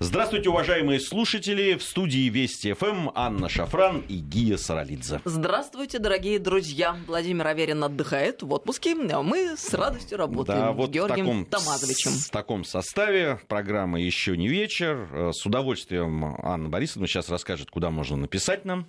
Здравствуйте, 0.00 0.48
уважаемые 0.48 1.00
слушатели. 1.00 1.74
В 1.74 1.82
студии 1.82 2.28
Вести 2.28 2.72
ФМ 2.72 3.10
Анна 3.16 3.48
Шафран 3.48 4.04
и 4.08 4.18
Гия 4.18 4.56
Саралидзе. 4.56 5.20
Здравствуйте, 5.24 5.98
дорогие 5.98 6.38
друзья. 6.38 6.96
Владимир 7.08 7.48
Аверин 7.48 7.82
отдыхает 7.82 8.42
в 8.44 8.52
отпуске, 8.52 8.94
а 9.12 9.22
мы 9.22 9.56
с 9.56 9.74
радостью 9.74 10.18
работаем 10.18 10.60
Да, 10.60 10.72
с 10.72 10.76
вот 10.76 10.90
в 10.90 10.92
Георгием 10.92 11.26
таком, 11.26 11.44
Тамазовичем. 11.46 12.12
в 12.12 12.30
таком 12.30 12.64
составе 12.64 13.40
программа 13.48 14.00
еще 14.00 14.36
не 14.36 14.46
вечер. 14.46 15.08
Э, 15.12 15.30
С 15.34 15.44
удовольствием 15.44 16.24
Анна 16.44 16.68
Борисовна 16.68 17.08
сейчас 17.08 17.28
расскажет, 17.28 17.68
куда 17.70 17.90
можно 17.90 18.16
написать 18.16 18.64
нам. 18.64 18.86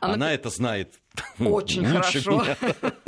Она 0.00 0.14
Она, 0.14 0.34
это 0.34 0.50
знает 0.50 0.94
Очень 1.38 1.82
лучше 1.88 2.20
хорошо. 2.20 2.42
меня. 2.42 2.56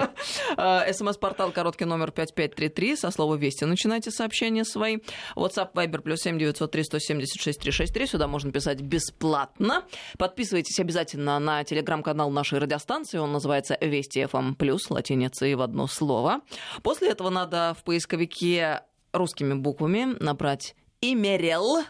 Э, 0.60 0.92
СМС-портал 0.92 1.52
короткий 1.52 1.86
номер 1.86 2.10
5533. 2.10 2.96
Со 2.96 3.10
слова 3.10 3.34
«Вести» 3.36 3.64
начинайте 3.64 4.10
сообщения 4.10 4.64
свои. 4.64 4.98
WhatsApp, 5.34 5.72
Viber, 5.72 6.02
плюс 6.02 6.20
7 6.20 6.38
903 6.38 6.84
176 6.84 7.58
363. 7.60 8.06
Сюда 8.06 8.26
можно 8.26 8.52
писать 8.52 8.82
бесплатно. 8.82 9.84
Подписывайтесь 10.18 10.78
обязательно 10.78 11.38
на 11.38 11.64
телеграм-канал 11.64 12.30
нашей 12.30 12.58
радиостанции. 12.58 13.16
Он 13.16 13.32
называется 13.32 13.78
«Вести 13.80 14.26
ФМ 14.26 14.54
плюс», 14.54 14.90
латиницей 14.90 15.54
в 15.54 15.62
одно 15.62 15.86
слово. 15.86 16.42
После 16.82 17.08
этого 17.08 17.30
надо 17.30 17.74
в 17.78 17.82
поисковике 17.84 18.82
русскими 19.12 19.54
буквами 19.54 20.14
набрать 20.20 20.74
«Имерел», 21.00 21.84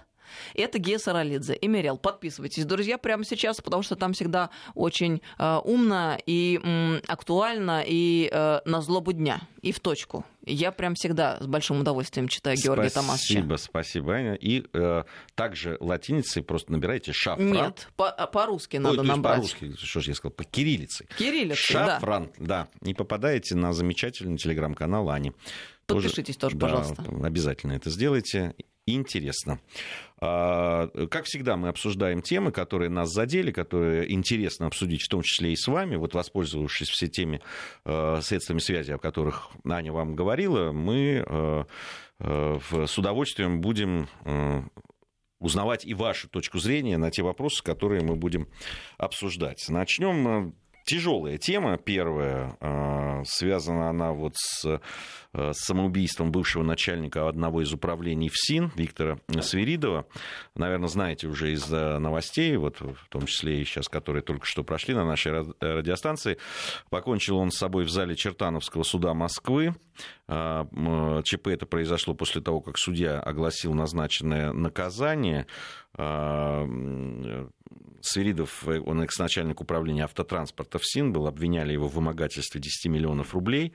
это 0.55 0.79
Гея 0.79 0.99
Саралидзе. 0.99 1.57
Эмерел, 1.61 1.99
подписывайтесь, 1.99 2.65
друзья, 2.65 2.99
прямо 2.99 3.25
сейчас, 3.25 3.61
потому 3.61 3.83
что 3.83 3.97
там 3.97 4.13
всегда 4.13 4.51
очень 4.75 5.23
э, 5.39 5.57
умно 5.65 6.19
и 6.27 6.61
м, 6.63 7.01
актуально, 7.07 7.83
и 7.87 8.29
э, 8.33 8.61
на 8.65 8.81
злобу 8.83 9.13
дня, 9.13 9.41
и 9.63 9.73
в 9.73 9.81
точку. 9.81 10.25
Я 10.47 10.73
прям 10.73 10.95
всегда 10.95 11.39
с 11.41 11.47
большим 11.47 11.81
удовольствием 11.81 12.27
читаю 12.27 12.57
Георгия 12.57 12.89
Томасовича. 12.89 13.35
Спасибо, 13.35 13.57
спасибо, 13.57 14.15
Аня. 14.15 14.35
И 14.35 14.65
э, 14.73 15.05
также 15.35 15.77
латиницей 15.81 16.43
просто 16.43 16.73
набирайте 16.73 17.13
шафран. 17.13 17.53
Нет, 17.53 17.89
по- 17.97 18.09
а, 18.11 18.27
по-русски 18.27 18.77
Ой, 18.77 18.83
надо 18.83 19.03
набрать. 19.03 19.37
по-русски, 19.37 19.75
что 19.77 20.01
же 20.01 20.11
я 20.13 20.15
сказал, 20.15 20.33
по 20.33 20.45
кириллице. 20.45 21.07
Кириллица, 21.19 21.73
да. 21.75 21.87
Шафран, 21.95 22.31
да. 22.39 22.69
И 22.83 22.95
попадаете 22.95 23.55
на 23.55 23.73
замечательный 23.75 24.39
телеграм-канал 24.39 25.11
Ани. 25.11 25.33
Тоже- 25.87 26.09
Подпишитесь 26.09 26.37
тоже, 26.37 26.57
да, 26.57 26.67
пожалуйста. 26.69 27.05
Обязательно 27.23 27.73
это 27.73 27.91
сделайте. 27.91 28.55
Интересно. 28.95 29.61
А, 30.21 30.89
Как 31.11 31.25
всегда, 31.25 31.57
мы 31.57 31.69
обсуждаем 31.69 32.23
темы, 32.23 32.53
которые 32.53 32.91
нас 32.91 33.11
задели, 33.11 33.53
которые 33.53 34.13
интересно 34.13 34.67
обсудить, 34.67 35.03
в 35.03 35.09
том 35.09 35.23
числе 35.23 35.53
и 35.53 35.57
с 35.57 35.67
вами. 35.67 35.97
Вот 35.97 36.15
воспользовавшись 36.15 36.89
все 36.89 37.09
теми 37.09 37.41
э, 37.85 38.21
средствами 38.23 38.59
связи, 38.59 38.93
о 38.93 38.99
которых 38.99 39.51
Аня 39.65 39.93
вам 39.93 40.15
говорила, 40.15 40.73
мы 40.73 41.25
в- 42.19 42.87
с 42.87 42.99
удовольствием 42.99 43.63
будем 43.63 44.09
узнавать 45.39 45.87
и 45.87 45.95
вашу 45.95 46.29
точку 46.29 46.59
зрения 46.59 46.99
на 46.99 47.11
те 47.11 47.23
вопросы, 47.23 47.65
которые 47.65 48.03
мы 48.03 48.15
будем 48.17 48.47
обсуждать. 48.99 49.65
Начнем. 49.71 50.55
Тяжелая 50.85 51.39
тема 51.39 51.77
первая, 51.77 52.57
э, 52.61 53.23
связана 53.25 53.91
она 53.91 54.13
вот 54.13 54.35
с 54.37 54.65
э, 54.65 54.79
с 55.33 55.59
самоубийством 55.59 56.33
бывшего 56.33 56.65
начальника 56.65 57.29
одного 57.29 57.63
из 57.63 57.73
управлений 57.73 58.29
ФСИН 58.29 58.73
Виктора 58.75 59.19
Свиридова. 59.41 60.07
Наверное, 60.57 60.89
знаете 60.89 61.29
уже 61.29 61.53
из 61.53 61.73
э, 61.73 61.99
новостей, 61.99 62.57
вот 62.57 62.81
в 62.81 63.09
том 63.09 63.27
числе 63.27 63.61
и 63.61 63.65
сейчас, 63.65 63.89
которые 63.89 64.23
только 64.23 64.45
что 64.45 64.65
прошли 64.65 64.93
на 64.95 65.05
нашей 65.05 65.33
ра- 65.33 65.55
радиостанции. 65.61 66.39
Покончил 66.91 67.37
он 67.37 67.53
с 67.53 67.59
собой 67.59 67.85
в 67.85 67.91
зале 67.91 68.17
Чертановского 68.17 68.83
суда 68.83 69.15
Москвы. 69.15 69.75
А, 70.27 70.67
ЧП 71.25 71.49
это 71.49 71.67
произошло 71.67 72.15
после 72.15 72.41
того, 72.41 72.61
как 72.61 72.79
судья 72.79 73.21
огласил 73.21 73.73
назначенное 73.75 74.53
наказание. 74.53 75.47
Свиридов, 78.01 78.67
э, 78.67 78.81
он 78.81 79.03
экс-начальник 79.03 79.61
управления 79.61 80.05
автотранспорта 80.05 80.79
ФСИН, 80.79 81.13
был, 81.13 81.27
обвиняли 81.27 81.73
его 81.73 81.89
в 81.89 81.95
вымогательстве 81.95 82.61
10 82.61 82.91
миллионов 82.91 83.35
рублей. 83.35 83.73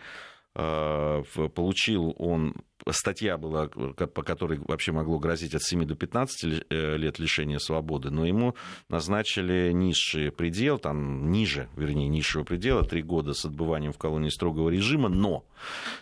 В- 0.55 1.49
Получил 1.49 2.16
он, 2.17 2.55
статья 2.89 3.38
была, 3.38 3.67
по 3.67 4.23
которой 4.23 4.57
вообще 4.59 4.91
могло 4.93 5.19
грозить 5.19 5.53
от 5.53 5.61
7 5.63 5.85
до 5.85 5.95
15 5.95 6.43
ли- 6.45 6.63
э, 6.69 6.95
лет 6.97 7.19
лишения 7.19 7.57
свободы, 7.59 8.09
но 8.09 8.25
ему 8.25 8.55
назначили 8.89 9.71
низший 9.73 10.31
предел, 10.31 10.79
там 10.79 11.29
ниже, 11.31 11.67
вернее, 11.75 12.07
низшего 12.07 12.43
предела, 12.43 12.83
3 12.83 13.01
года 13.01 13.33
с 13.33 13.43
отбыванием 13.43 13.91
в 13.91 13.97
колонии 13.97 14.29
строгого 14.29 14.69
режима, 14.69 15.09
но 15.09 15.43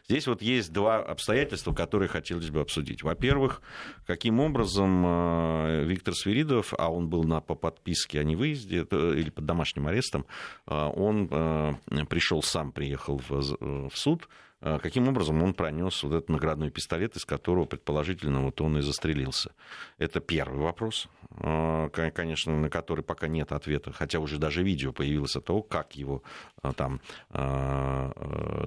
здесь 0.07 0.27
вот 0.27 0.41
есть 0.43 0.71
два 0.71 0.97
обстоятельства, 0.97 1.73
которые 1.73 2.09
хотелось 2.09 2.49
бы 2.51 2.61
обсудить. 2.61 3.01
Во-первых, 3.01 3.61
каким 4.05 4.39
образом 4.39 5.03
э, 5.05 5.83
Виктор 5.85 6.13
Свиридов, 6.13 6.73
а 6.77 6.91
он 6.91 7.09
был 7.09 7.23
на, 7.23 7.41
по 7.41 7.55
подписке 7.55 8.19
о 8.19 8.23
невыезде 8.23 8.85
э, 8.89 9.13
или 9.17 9.29
под 9.31 9.45
домашним 9.45 9.87
арестом, 9.87 10.25
э, 10.67 10.75
он 10.75 11.27
э, 11.31 11.73
пришел 12.09 12.43
сам, 12.43 12.71
приехал 12.71 13.19
в, 13.27 13.31
э, 13.31 13.87
в 13.89 13.97
суд, 13.97 14.23
э, 14.23 14.42
каким 14.81 15.07
образом 15.07 15.43
он 15.43 15.53
пронес 15.53 16.03
вот 16.03 16.13
этот 16.13 16.29
наградной 16.29 16.69
пистолет, 16.69 17.15
из 17.15 17.25
которого, 17.25 17.65
предположительно, 17.65 18.41
вот 18.41 18.61
он 18.61 18.77
и 18.77 18.81
застрелился. 18.81 19.51
Это 19.97 20.19
первый 20.19 20.59
вопрос, 20.59 21.07
кон- 21.37 22.11
конечно, 22.11 22.57
на 22.57 22.69
который 22.69 23.03
пока 23.03 23.27
нет 23.27 23.51
ответа, 23.51 23.91
хотя 23.91 24.19
уже 24.19 24.37
даже 24.37 24.63
видео 24.63 24.93
появилось 24.93 25.35
от 25.35 25.45
того, 25.45 25.61
как 25.61 25.95
его 25.95 26.23
э, 26.63 26.71
там 26.75 27.01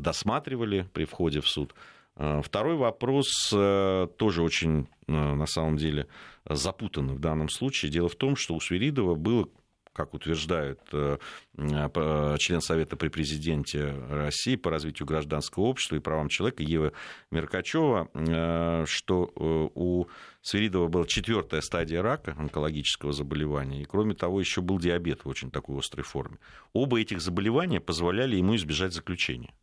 досматривали 0.00 0.88
при 0.92 1.04
входе 1.04 1.40
в 1.40 1.48
суд. 1.48 1.74
Второй 2.16 2.76
вопрос 2.76 3.50
э, 3.52 4.08
тоже 4.16 4.42
очень, 4.42 4.88
э, 5.06 5.12
на 5.12 5.46
самом 5.46 5.76
деле, 5.76 6.06
запутанный 6.48 7.14
в 7.14 7.20
данном 7.20 7.50
случае. 7.50 7.92
Дело 7.92 8.08
в 8.08 8.16
том, 8.16 8.36
что 8.36 8.54
у 8.54 8.60
Свиридова 8.60 9.16
было 9.16 9.48
как 9.96 10.12
утверждает 10.12 10.78
э, 10.92 11.16
э, 11.56 11.88
п- 11.88 12.36
член 12.38 12.60
Совета 12.60 12.96
при 12.96 13.08
президенте 13.08 13.94
России 14.10 14.56
по 14.56 14.70
развитию 14.70 15.06
гражданского 15.06 15.64
общества 15.64 15.96
и 15.96 16.00
правам 16.00 16.28
человека 16.28 16.62
Ева 16.62 16.92
Меркачева, 17.30 18.10
э, 18.12 18.84
что 18.86 19.32
э, 19.34 19.68
у 19.74 20.06
Свиридова 20.42 20.88
была 20.88 21.06
четвертая 21.06 21.62
стадия 21.62 22.02
рака, 22.02 22.34
онкологического 22.38 23.12
заболевания, 23.14 23.80
и 23.80 23.84
кроме 23.86 24.14
того 24.14 24.38
еще 24.38 24.60
был 24.60 24.78
диабет 24.78 25.24
в 25.24 25.28
очень 25.28 25.50
такой 25.50 25.78
острой 25.78 26.04
форме. 26.04 26.36
Оба 26.74 27.00
этих 27.00 27.22
заболевания 27.22 27.80
позволяли 27.80 28.36
ему 28.36 28.54
избежать 28.56 28.92
заключения. 28.92 29.54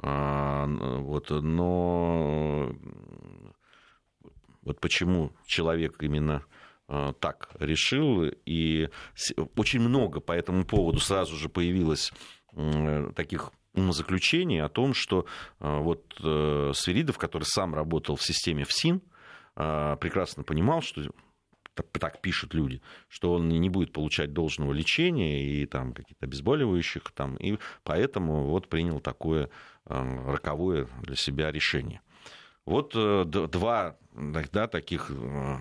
А, 0.00 0.66
Вот, 0.66 1.30
но 1.30 2.74
вот 4.62 4.80
почему 4.80 5.32
человек 5.46 6.02
именно 6.02 6.42
так 7.20 7.50
решил, 7.58 8.24
и 8.46 8.88
очень 9.56 9.80
много 9.80 10.20
по 10.20 10.32
этому 10.32 10.64
поводу 10.64 11.00
сразу 11.00 11.36
же 11.36 11.48
появилось 11.48 12.12
таких 13.14 13.52
умозаключений 13.74 14.62
о 14.62 14.68
том, 14.68 14.94
что 14.94 15.26
а, 15.60 15.80
вот 15.80 16.18
э, 16.24 16.72
Свиридов, 16.74 17.18
который 17.18 17.44
сам 17.44 17.74
работал 17.74 18.16
в 18.16 18.22
системе 18.22 18.64
ФСИН, 18.64 19.02
прекрасно 19.54 20.44
понимал, 20.44 20.82
что 20.82 21.02
так, 21.98 22.20
пишут 22.20 22.54
люди, 22.54 22.82
что 23.08 23.32
он 23.32 23.48
не 23.48 23.68
будет 23.68 23.92
получать 23.92 24.32
должного 24.32 24.72
лечения 24.72 25.44
и 25.44 25.66
там 25.66 25.92
каких-то 25.92 26.26
обезболивающих, 26.26 27.10
там, 27.12 27.36
и 27.36 27.58
поэтому 27.82 28.46
вот 28.46 28.68
принял 28.68 29.00
такое 29.00 29.50
э, 29.86 30.24
роковое 30.26 30.88
для 31.02 31.16
себя 31.16 31.50
решение. 31.50 32.00
Вот 32.64 32.92
э, 32.94 33.24
два 33.24 33.96
да, 34.12 34.66
таких 34.68 35.10
э, 35.10 35.56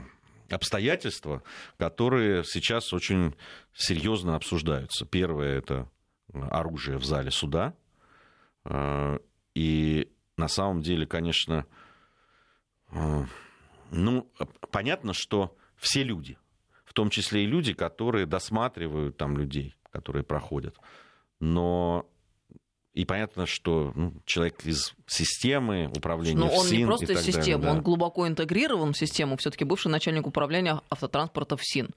обстоятельства, 0.49 1.43
которые 1.77 2.43
сейчас 2.43 2.93
очень 2.93 3.35
серьезно 3.73 4.35
обсуждаются. 4.35 5.05
Первое 5.05 5.57
это 5.57 5.89
оружие 6.33 6.97
в 6.97 7.05
зале 7.05 7.31
суда. 7.31 7.73
Э, 8.65 9.19
И 9.55 10.11
на 10.37 10.47
самом 10.47 10.81
деле, 10.81 11.05
конечно, 11.07 11.65
э, 12.91 13.25
ну, 13.91 14.31
понятно, 14.71 15.13
что 15.13 15.55
все 15.77 16.03
люди, 16.03 16.37
в 16.85 16.93
том 16.93 17.09
числе 17.09 17.43
и 17.43 17.47
люди, 17.47 17.73
которые 17.73 18.25
досматривают 18.25 19.17
там 19.17 19.37
людей, 19.37 19.75
которые 19.91 20.23
проходят. 20.23 20.77
Но 21.39 22.09
и 22.97 23.05
понятно, 23.05 23.45
что 23.45 23.91
ну, 23.93 24.11
человек 24.25 24.65
из 24.65 24.95
системы 25.05 25.91
управления 25.95 26.39
Но 26.39 26.47
он 26.49 26.65
ФСИН 26.65 26.77
не 26.79 26.85
просто 26.85 27.13
из 27.13 27.21
системы, 27.21 27.43
далее, 27.43 27.57
да. 27.57 27.71
он 27.73 27.81
глубоко 27.83 28.27
интегрирован 28.27 28.93
в 28.93 28.97
систему. 28.97 29.37
Все-таки 29.37 29.65
бывший 29.65 29.89
начальник 29.89 30.25
управления 30.25 30.81
автотранспорта 30.89 31.57
ФСИН. 31.57 31.91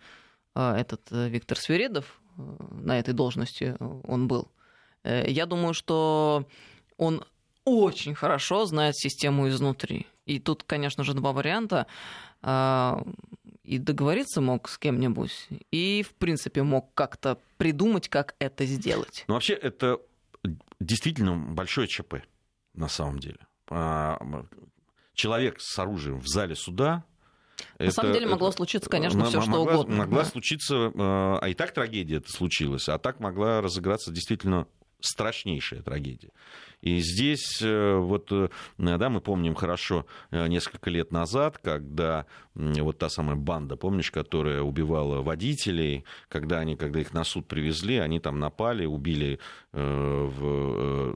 А, 0.54 0.76
Этот 0.78 1.00
э, 1.10 1.30
Виктор 1.30 1.56
Свиридов 1.56 2.20
э, 2.36 2.42
на 2.82 2.98
этой 2.98 3.14
должности 3.14 3.76
э, 3.80 4.00
он 4.04 4.28
был. 4.28 4.48
Я 5.02 5.46
думаю, 5.46 5.72
что 5.72 6.44
он 6.98 7.24
очень 7.64 8.14
хорошо 8.14 8.66
знает 8.66 8.94
систему 8.94 9.48
изнутри. 9.48 10.06
И 10.26 10.38
тут, 10.38 10.64
конечно 10.64 11.02
же, 11.02 11.14
два 11.14 11.32
варианта. 11.32 11.86
А, 12.42 13.02
И 13.64 13.78
договориться 13.78 14.42
мог 14.42 14.68
с 14.68 14.76
кем-нибудь, 14.76 15.48
и, 15.70 16.04
в 16.06 16.12
принципе, 16.16 16.62
мог 16.62 16.92
как-то 16.92 17.38
придумать, 17.56 18.10
как 18.10 18.34
это 18.38 18.66
сделать. 18.66 19.24
Но 19.28 19.34
вообще 19.34 19.54
это 19.54 19.98
действительно 20.78 21.36
большое 21.36 21.86
ЧП 21.88 22.16
на 22.74 22.88
самом 22.88 23.18
деле. 23.18 23.38
А, 23.68 24.18
Человек 25.14 25.60
с 25.60 25.78
оружием 25.78 26.18
в 26.18 26.26
зале 26.28 26.54
суда 26.54 27.04
На 27.78 27.84
это, 27.84 27.92
самом 27.92 28.12
деле 28.14 28.26
могло 28.26 28.48
это, 28.48 28.56
случиться, 28.56 28.88
конечно, 28.88 29.24
все 29.26 29.42
что 29.42 29.62
угодно. 29.62 29.96
Могла 29.96 30.22
да. 30.22 30.28
случиться, 30.28 30.92
а 30.96 31.44
и 31.46 31.54
так 31.54 31.74
трагедия 31.74 32.16
это 32.16 32.30
случилась, 32.30 32.88
а 32.88 32.98
так 32.98 33.20
могла 33.20 33.60
разыграться 33.60 34.12
действительно 34.12 34.66
страшнейшая 35.00 35.82
трагедия. 35.82 36.30
И 36.80 36.98
здесь 37.00 37.60
э, 37.60 37.96
вот, 37.96 38.32
э, 38.32 38.48
да, 38.78 39.10
мы 39.10 39.20
помним 39.20 39.54
хорошо 39.54 40.06
э, 40.30 40.46
несколько 40.46 40.88
лет 40.90 41.12
назад, 41.12 41.58
когда 41.58 42.26
вот 42.54 42.98
та 42.98 43.08
самая 43.08 43.36
банда, 43.36 43.76
помнишь, 43.76 44.10
которая 44.10 44.62
убивала 44.62 45.22
водителей, 45.22 46.04
когда 46.28 46.58
они, 46.58 46.76
когда 46.76 47.00
их 47.00 47.12
на 47.12 47.24
суд 47.24 47.46
привезли, 47.46 47.98
они 47.98 48.18
там 48.18 48.38
напали, 48.38 48.86
убили 48.86 49.38
в, 49.72 50.40
э, 50.42 51.14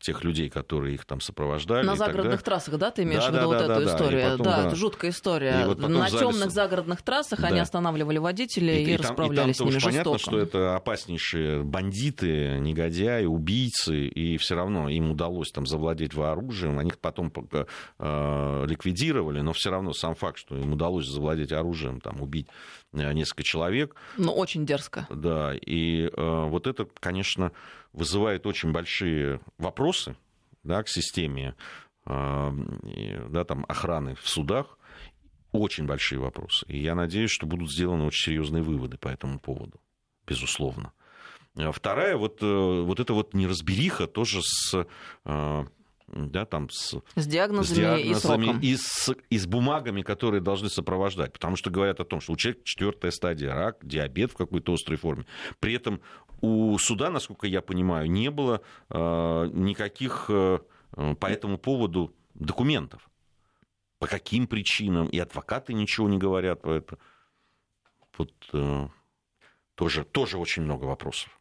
тех 0.00 0.22
людей, 0.24 0.48
которые 0.48 0.94
их 0.94 1.04
там 1.04 1.20
сопровождали. 1.20 1.84
На 1.84 1.96
загородных 1.96 2.42
трассах, 2.42 2.78
да, 2.78 2.90
ты 2.90 3.02
имеешь 3.02 3.24
да, 3.24 3.30
в 3.30 3.34
виду 3.34 3.40
да, 3.40 3.46
вот 3.46 3.58
да, 3.58 3.64
эту 3.64 3.84
да, 3.84 3.94
историю? 3.94 4.30
Потом, 4.30 4.46
да, 4.46 4.56
да, 4.56 4.66
это 4.66 4.76
жуткая 4.76 5.10
история. 5.10 5.66
Вот 5.66 5.78
на 5.78 6.08
темных 6.08 6.38
залез... 6.38 6.52
загородных 6.52 7.02
трассах 7.02 7.40
да. 7.40 7.48
они 7.48 7.60
останавливали 7.60 8.18
водителей 8.18 8.84
и, 8.84 8.90
и, 8.90 8.94
и 8.94 8.96
расправлялись 8.96 9.56
и 9.56 9.58
там, 9.58 9.68
там 9.68 9.80
с 9.80 9.84
ними 9.84 9.92
жестоко. 9.92 10.04
понятно, 10.04 10.18
что 10.18 10.38
это 10.38 10.76
опаснейшие 10.76 11.62
бандиты, 11.62 12.58
негодяи, 12.60 13.24
убийцы, 13.24 14.06
и 14.06 14.36
все 14.36 14.54
равно 14.54 14.88
им 14.88 15.10
удалось 15.10 15.50
там 15.50 15.66
завладеть 15.66 16.14
вооружием, 16.14 16.78
они 16.78 16.88
их 16.88 16.98
потом 16.98 17.32
э, 17.98 18.64
ликвидировали, 18.66 19.40
но 19.40 19.52
все 19.52 19.70
равно 19.70 19.92
сам 19.92 20.14
факт, 20.14 20.38
что 20.38 20.56
им 20.56 20.72
удалось 20.72 21.06
завладеть 21.06 21.52
оружием, 21.52 22.00
там, 22.00 22.20
убить 22.20 22.48
э, 22.87 22.87
несколько 22.92 23.42
человек. 23.42 23.94
Ну, 24.16 24.32
очень 24.32 24.66
дерзко. 24.66 25.06
Да, 25.10 25.54
и 25.54 26.06
э, 26.06 26.10
вот 26.48 26.66
это, 26.66 26.86
конечно, 27.00 27.52
вызывает 27.92 28.46
очень 28.46 28.72
большие 28.72 29.40
вопросы 29.58 30.16
да, 30.62 30.82
к 30.82 30.88
системе 30.88 31.54
э, 32.06 32.50
да, 33.28 33.44
там, 33.44 33.64
охраны 33.68 34.14
в 34.14 34.28
судах. 34.28 34.78
Очень 35.50 35.86
большие 35.86 36.18
вопросы. 36.18 36.66
И 36.68 36.78
я 36.78 36.94
надеюсь, 36.94 37.30
что 37.30 37.46
будут 37.46 37.72
сделаны 37.72 38.04
очень 38.04 38.32
серьезные 38.32 38.62
выводы 38.62 38.98
по 38.98 39.08
этому 39.08 39.40
поводу, 39.40 39.80
безусловно. 40.26 40.92
Вторая, 41.72 42.16
вот, 42.16 42.42
э, 42.42 42.46
вот 42.46 43.00
эта 43.00 43.14
вот 43.14 43.34
неразбериха 43.34 44.06
тоже 44.06 44.40
с 44.42 44.86
э, 45.24 45.64
да, 46.12 46.44
там 46.44 46.70
с, 46.70 47.00
с 47.16 47.26
диагнозами, 47.26 47.74
с 47.74 47.78
диагнозами 47.78 48.58
и, 48.62 48.72
и, 48.72 48.76
с, 48.76 49.14
и 49.30 49.38
с 49.38 49.46
бумагами, 49.46 50.02
которые 50.02 50.40
должны 50.40 50.68
сопровождать. 50.70 51.32
Потому 51.32 51.56
что 51.56 51.70
говорят 51.70 52.00
о 52.00 52.04
том, 52.04 52.20
что 52.20 52.32
у 52.32 52.36
человека 52.36 52.62
четвертая 52.64 53.10
стадия 53.10 53.54
рак, 53.54 53.78
диабет 53.82 54.32
в 54.32 54.36
какой-то 54.36 54.72
острой 54.72 54.98
форме. 54.98 55.26
При 55.60 55.74
этом 55.74 56.00
у 56.40 56.76
суда, 56.78 57.10
насколько 57.10 57.46
я 57.46 57.60
понимаю, 57.60 58.10
не 58.10 58.30
было 58.30 58.62
э, 58.90 59.50
никаких 59.52 60.26
э, 60.28 60.58
по 60.90 61.26
этому 61.26 61.58
поводу 61.58 62.14
документов. 62.34 63.08
По 63.98 64.06
каким 64.06 64.46
причинам? 64.46 65.08
И 65.08 65.18
адвокаты 65.18 65.74
ничего 65.74 66.08
не 66.08 66.18
говорят 66.18 66.62
по 66.62 66.70
этому. 66.70 67.00
Вот 68.16 68.32
э, 68.52 68.88
тоже, 69.74 70.04
тоже 70.04 70.38
очень 70.38 70.62
много 70.62 70.84
вопросов. 70.84 71.38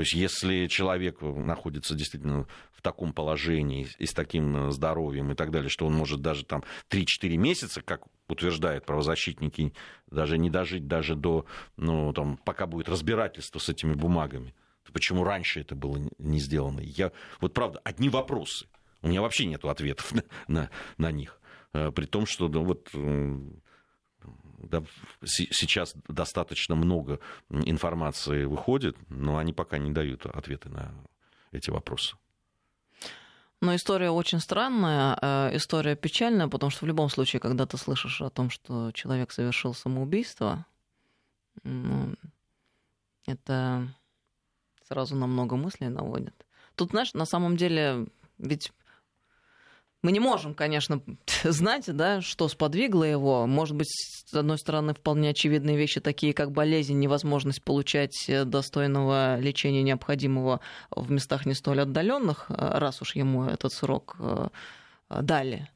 То 0.00 0.02
есть, 0.02 0.14
если 0.14 0.66
человек 0.66 1.20
находится 1.20 1.94
действительно 1.94 2.46
в 2.72 2.80
таком 2.80 3.12
положении 3.12 3.86
и 3.98 4.06
с 4.06 4.14
таким 4.14 4.56
э, 4.56 4.70
здоровьем 4.70 5.30
и 5.30 5.34
так 5.34 5.50
далее, 5.50 5.68
что 5.68 5.84
он 5.86 5.92
может 5.92 6.22
даже 6.22 6.46
там 6.46 6.64
3-4 6.88 7.36
месяца, 7.36 7.82
как 7.82 8.04
утверждают 8.26 8.86
правозащитники, 8.86 9.74
даже 10.10 10.38
не 10.38 10.48
дожить 10.48 10.86
даже 10.86 11.16
до, 11.16 11.44
ну, 11.76 12.14
там, 12.14 12.38
пока 12.38 12.66
будет 12.66 12.88
разбирательство 12.88 13.58
с 13.58 13.68
этими 13.68 13.92
бумагами. 13.92 14.54
То 14.86 14.92
почему 14.92 15.22
раньше 15.22 15.60
это 15.60 15.74
было 15.74 16.00
не 16.16 16.38
сделано? 16.38 16.80
Я, 16.80 17.12
вот 17.42 17.52
правда, 17.52 17.82
одни 17.84 18.08
вопросы. 18.08 18.68
У 19.02 19.08
меня 19.08 19.20
вообще 19.20 19.44
нет 19.44 19.62
ответов 19.66 20.12
на, 20.14 20.24
на, 20.48 20.70
на 20.96 21.12
них. 21.12 21.38
Э, 21.74 21.90
при 21.90 22.06
том, 22.06 22.24
что 22.24 22.48
ну, 22.48 22.64
вот 22.64 22.88
да, 24.60 24.82
сейчас 25.24 25.94
достаточно 26.08 26.74
много 26.74 27.20
информации 27.50 28.44
выходит, 28.44 28.96
но 29.08 29.38
они 29.38 29.52
пока 29.52 29.78
не 29.78 29.90
дают 29.90 30.26
ответы 30.26 30.68
на 30.68 30.92
эти 31.52 31.70
вопросы. 31.70 32.16
Но 33.60 33.74
история 33.74 34.10
очень 34.10 34.40
странная, 34.40 35.18
э, 35.20 35.56
история 35.56 35.94
печальная, 35.94 36.48
потому 36.48 36.70
что 36.70 36.84
в 36.84 36.88
любом 36.88 37.10
случае, 37.10 37.40
когда 37.40 37.66
ты 37.66 37.76
слышишь 37.76 38.22
о 38.22 38.30
том, 38.30 38.48
что 38.48 38.90
человек 38.92 39.32
совершил 39.32 39.74
самоубийство, 39.74 40.64
ну, 41.62 42.14
это 43.26 43.86
сразу 44.88 45.14
на 45.14 45.26
много 45.26 45.56
мыслей 45.56 45.88
наводит. 45.88 46.46
Тут, 46.74 46.90
знаешь, 46.90 47.12
на 47.12 47.26
самом 47.26 47.58
деле, 47.58 48.06
ведь 48.38 48.72
мы 50.02 50.12
не 50.12 50.20
можем, 50.20 50.54
конечно, 50.54 51.02
знать, 51.44 51.84
да, 51.94 52.20
что 52.20 52.48
сподвигло 52.48 53.04
его. 53.04 53.46
Может 53.46 53.76
быть, 53.76 53.88
с 53.88 54.34
одной 54.34 54.58
стороны, 54.58 54.94
вполне 54.94 55.30
очевидные 55.30 55.76
вещи, 55.76 56.00
такие 56.00 56.32
как 56.32 56.52
болезнь, 56.52 56.98
невозможность 56.98 57.62
получать 57.62 58.28
э, 58.28 58.44
достойного 58.44 59.38
лечения, 59.38 59.82
необходимого 59.82 60.60
в 60.90 61.10
местах 61.10 61.46
не 61.46 61.54
столь 61.54 61.82
отдаленных, 61.82 62.46
э, 62.48 62.54
раз 62.56 63.02
уж 63.02 63.14
ему 63.14 63.44
этот 63.44 63.72
срок 63.72 64.16
э, 64.18 64.48
дали. 65.08 65.68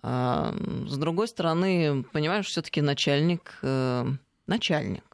С 0.00 0.96
другой 0.96 1.26
стороны, 1.26 2.04
понимаешь, 2.12 2.46
все-таки 2.46 2.80
начальник, 2.80 3.58
начальник 4.46 5.07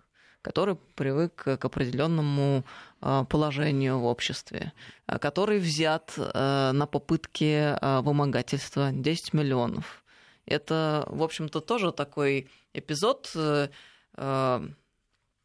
который 0.44 0.76
привык 0.94 1.34
к 1.34 1.64
определенному 1.64 2.64
а, 3.00 3.24
положению 3.24 3.98
в 3.98 4.04
обществе, 4.04 4.72
а, 5.06 5.18
который 5.18 5.58
взят 5.58 6.12
а, 6.18 6.72
на 6.72 6.86
попытки 6.86 7.74
вымогательства 8.02 8.90
10 8.92 9.32
миллионов. 9.32 10.04
Это, 10.44 11.06
в 11.08 11.22
общем-то, 11.22 11.60
тоже 11.60 11.90
такой 11.90 12.50
эпизод 12.74 13.32
э, 13.34 13.68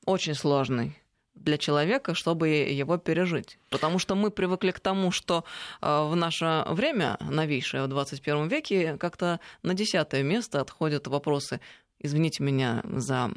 очень 0.06 0.36
сложный 0.36 1.01
для 1.36 1.57
человека, 1.57 2.13
чтобы 2.13 2.50
его 2.50 2.98
пережить. 2.98 3.57
Потому 3.69 3.98
что 3.98 4.16
мы 4.16 4.30
привыкли 4.30 4.72
к 4.72 4.81
тому, 4.81 5.12
что 5.12 5.46
в 5.80 6.13
наше 6.16 6.66
время, 6.68 7.18
новейшее, 7.22 7.84
в 7.84 7.88
21 7.88 8.50
веке, 8.50 8.98
как-то 8.98 9.40
на 9.63 9.74
десятое 9.74 10.22
место 10.22 10.60
отходят 10.60 11.07
вопросы, 11.07 11.62
извините 12.00 12.44
меня 12.44 12.81
за 12.84 13.31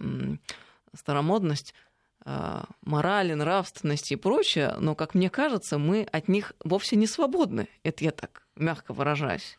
старомодность, 0.95 1.75
а, 2.25 2.67
морали, 2.83 3.35
нравственности 3.35 4.15
и 4.15 4.17
прочее, 4.17 4.77
но, 4.79 4.95
как 4.95 5.15
мне 5.15 5.31
кажется, 5.31 5.79
мы 5.79 6.03
от 6.13 6.29
них 6.29 6.53
вовсе 6.65 6.97
не 6.97 7.07
свободны. 7.07 7.69
Это 7.83 8.05
я 8.05 8.13
так 8.13 8.43
мягко 8.57 8.93
выражаюсь. 8.93 9.59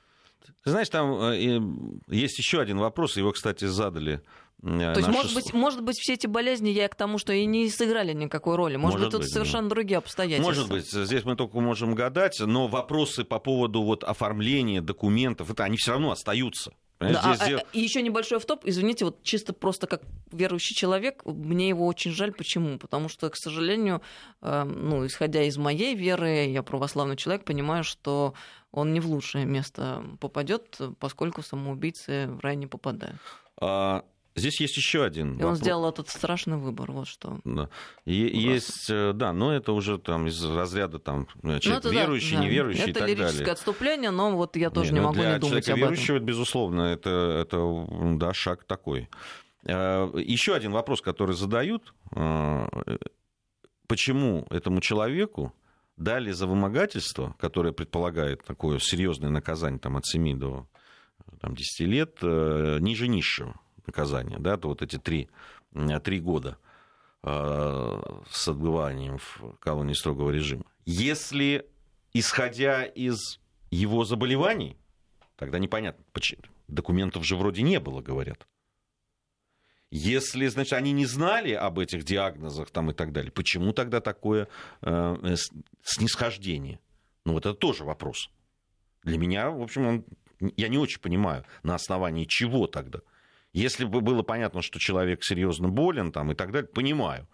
Ты 0.64 0.72
знаешь, 0.72 0.90
там 0.90 1.14
э, 1.14 1.60
есть 2.08 2.38
еще 2.38 2.62
один 2.62 2.78
вопрос, 2.78 3.18
его, 3.18 3.32
кстати, 3.32 3.66
задали 3.66 4.22
то 4.64 4.94
есть, 4.96 5.10
может 5.10 5.34
быть, 5.34 5.54
может 5.54 5.84
быть, 5.84 5.98
все 5.98 6.14
эти 6.14 6.26
болезни, 6.26 6.70
я 6.70 6.88
к 6.88 6.96
тому, 6.96 7.18
что 7.18 7.34
и 7.34 7.46
не 7.46 7.70
сыграли 7.70 8.14
никакой 8.14 8.56
роли. 8.56 8.78
Может, 8.78 9.00
может 9.00 9.14
быть, 9.14 9.22
тут 9.26 9.30
совершенно 9.30 9.68
да. 9.68 9.76
другие 9.76 9.98
обстоятельства. 9.98 10.50
Может 10.50 10.70
быть, 10.70 10.90
здесь 10.90 11.26
мы 11.26 11.36
только 11.36 11.60
можем 11.60 11.96
гадать, 11.96 12.40
но 12.40 12.68
вопросы 12.68 13.26
по 13.26 13.40
поводу 13.40 13.82
вот 13.82 14.06
оформления 14.06 14.82
документов, 14.82 15.52
это 15.52 15.66
они 15.66 15.76
все 15.76 15.92
равно 15.92 16.12
остаются. 16.12 16.72
Да, 17.12 17.22
а, 17.24 17.36
здесь... 17.36 17.60
а, 17.60 17.64
и 17.74 17.80
еще 17.82 18.02
небольшой 18.02 18.38
автоп, 18.38 18.62
извините, 18.66 19.06
вот 19.06 19.24
чисто 19.24 19.54
просто 19.54 19.88
как 19.88 20.02
верующий 20.32 20.76
человек, 20.76 21.26
мне 21.26 21.70
его 21.70 21.86
очень 21.86 22.12
жаль. 22.12 22.32
Почему? 22.32 22.78
Потому 22.78 23.10
что, 23.10 23.30
к 23.30 23.36
сожалению, 23.36 24.02
э, 24.42 24.64
ну, 24.64 25.06
исходя 25.06 25.44
из 25.44 25.58
моей 25.58 25.96
веры, 25.96 26.46
я 26.46 26.64
православный 26.64 27.16
человек, 27.16 27.46
понимаю, 27.46 27.84
что 27.84 28.34
он 28.72 28.94
не 28.94 29.00
в 29.00 29.08
лучшее 29.08 29.46
место 29.46 30.04
попадет, 30.20 30.80
поскольку 31.00 31.42
самоубийцы 31.42 32.28
в 32.28 32.40
рай 32.40 32.56
не 32.56 32.68
попадают. 32.68 33.20
А, 33.62 34.04
Здесь 34.36 34.60
есть 34.62 34.76
еще 34.78 35.04
один. 35.04 35.34
И 35.34 35.36
вопрос. 35.36 35.50
он 35.50 35.56
сделал 35.58 35.90
этот 35.90 36.10
страшный 36.10 36.58
выбор, 36.58 36.92
вот 36.92 37.08
что. 37.08 37.40
Да. 37.44 37.70
есть, 38.06 38.90
э, 38.90 39.14
да, 39.14 39.32
но 39.32 39.54
это 39.54 39.74
уже 39.74 40.00
там 40.00 40.26
из 40.26 40.44
разряда 40.44 40.98
там 40.98 41.28
э, 41.44 41.60
человек 41.60 41.84
ну, 41.84 41.92
верующий, 41.92 42.38
да, 42.38 42.44
неверующий 42.44 42.82
это 42.82 42.90
и 42.90 42.94
так 42.94 43.02
далее. 43.02 43.16
Это 43.16 43.24
лирическое 43.26 43.54
отступление, 43.54 44.10
но 44.10 44.36
вот 44.36 44.56
я 44.56 44.72
тоже 44.72 44.92
не, 44.92 45.00
не 45.00 45.06
могу 45.06 45.20
не 45.20 45.38
думать 45.38 45.70
об 45.70 45.78
этом. 45.78 45.80
верующего, 45.80 46.20
безусловно, 46.20 46.82
это, 46.82 47.10
это 47.44 47.88
да, 48.18 48.34
шаг 48.34 48.64
такой. 48.64 49.08
Э, 49.66 50.12
еще 50.16 50.56
один 50.56 50.72
вопрос, 50.72 51.02
который 51.02 51.36
задают. 51.36 51.94
Почему 53.88 54.48
этому 54.50 54.82
человеку 54.82 55.54
дали 55.98 56.32
за 56.32 56.48
вымогательство, 56.48 57.36
которое 57.40 57.72
предполагает 57.72 58.44
такое 58.44 58.80
серьезное 58.80 59.30
наказание 59.30 59.80
там, 59.80 59.98
от 59.98 60.08
7 60.08 60.40
до 60.40 60.68
там, 61.40 61.54
10 61.54 61.80
лет, 61.82 62.18
ниже 62.24 63.08
низшего? 63.08 63.60
Наказания, 63.86 64.38
да, 64.40 64.58
то 64.58 64.68
вот 64.70 64.82
эти 64.82 64.98
три, 64.98 65.30
три 66.04 66.20
года 66.20 66.58
э, 67.24 68.02
с 68.30 68.48
отбыванием 68.48 69.18
в 69.18 69.58
колонии 69.60 69.94
строгого 69.94 70.32
режима. 70.32 70.66
Если, 70.86 71.66
исходя 72.14 72.84
из 72.84 73.40
его 73.72 74.06
заболеваний, 74.06 74.78
тогда 75.36 75.60
непонятно, 75.60 76.04
почему. 76.12 76.44
Документов 76.68 77.26
же 77.26 77.36
вроде 77.36 77.62
не 77.62 77.80
было, 77.80 78.02
говорят. 78.02 78.48
Если, 79.96 80.48
значит, 80.48 80.74
они 80.74 80.92
не 80.92 81.06
знали 81.06 81.52
об 81.52 81.78
этих 81.78 82.04
диагнозах 82.04 82.72
там 82.72 82.90
и 82.90 82.94
так 82.96 83.12
далее, 83.12 83.32
почему 83.32 83.74
тогда 83.74 84.02
такое 84.02 84.48
э, 84.82 85.36
снисхождение? 85.84 86.80
Ну, 87.26 87.34
вот 87.34 87.46
это 87.46 87.54
тоже 87.54 87.84
вопрос. 87.84 88.32
Для 89.04 89.20
меня, 89.20 89.52
в 89.52 89.62
общем, 89.62 89.86
он, 89.86 90.06
я 90.58 90.68
не 90.68 90.80
очень 90.80 91.00
понимаю, 91.00 91.46
на 91.62 91.76
основании 91.76 92.26
чего 92.26 92.66
тогда. 92.66 93.02
Если 93.54 93.86
бы 93.86 94.02
было 94.02 94.24
понятно, 94.24 94.62
что 94.62 94.80
человек 94.80 95.24
серьезно 95.24 95.70
болен 95.70 96.12
там, 96.12 96.32
и 96.32 96.36
так 96.36 96.52
далее, 96.52 96.68
понимаю. 96.68 97.28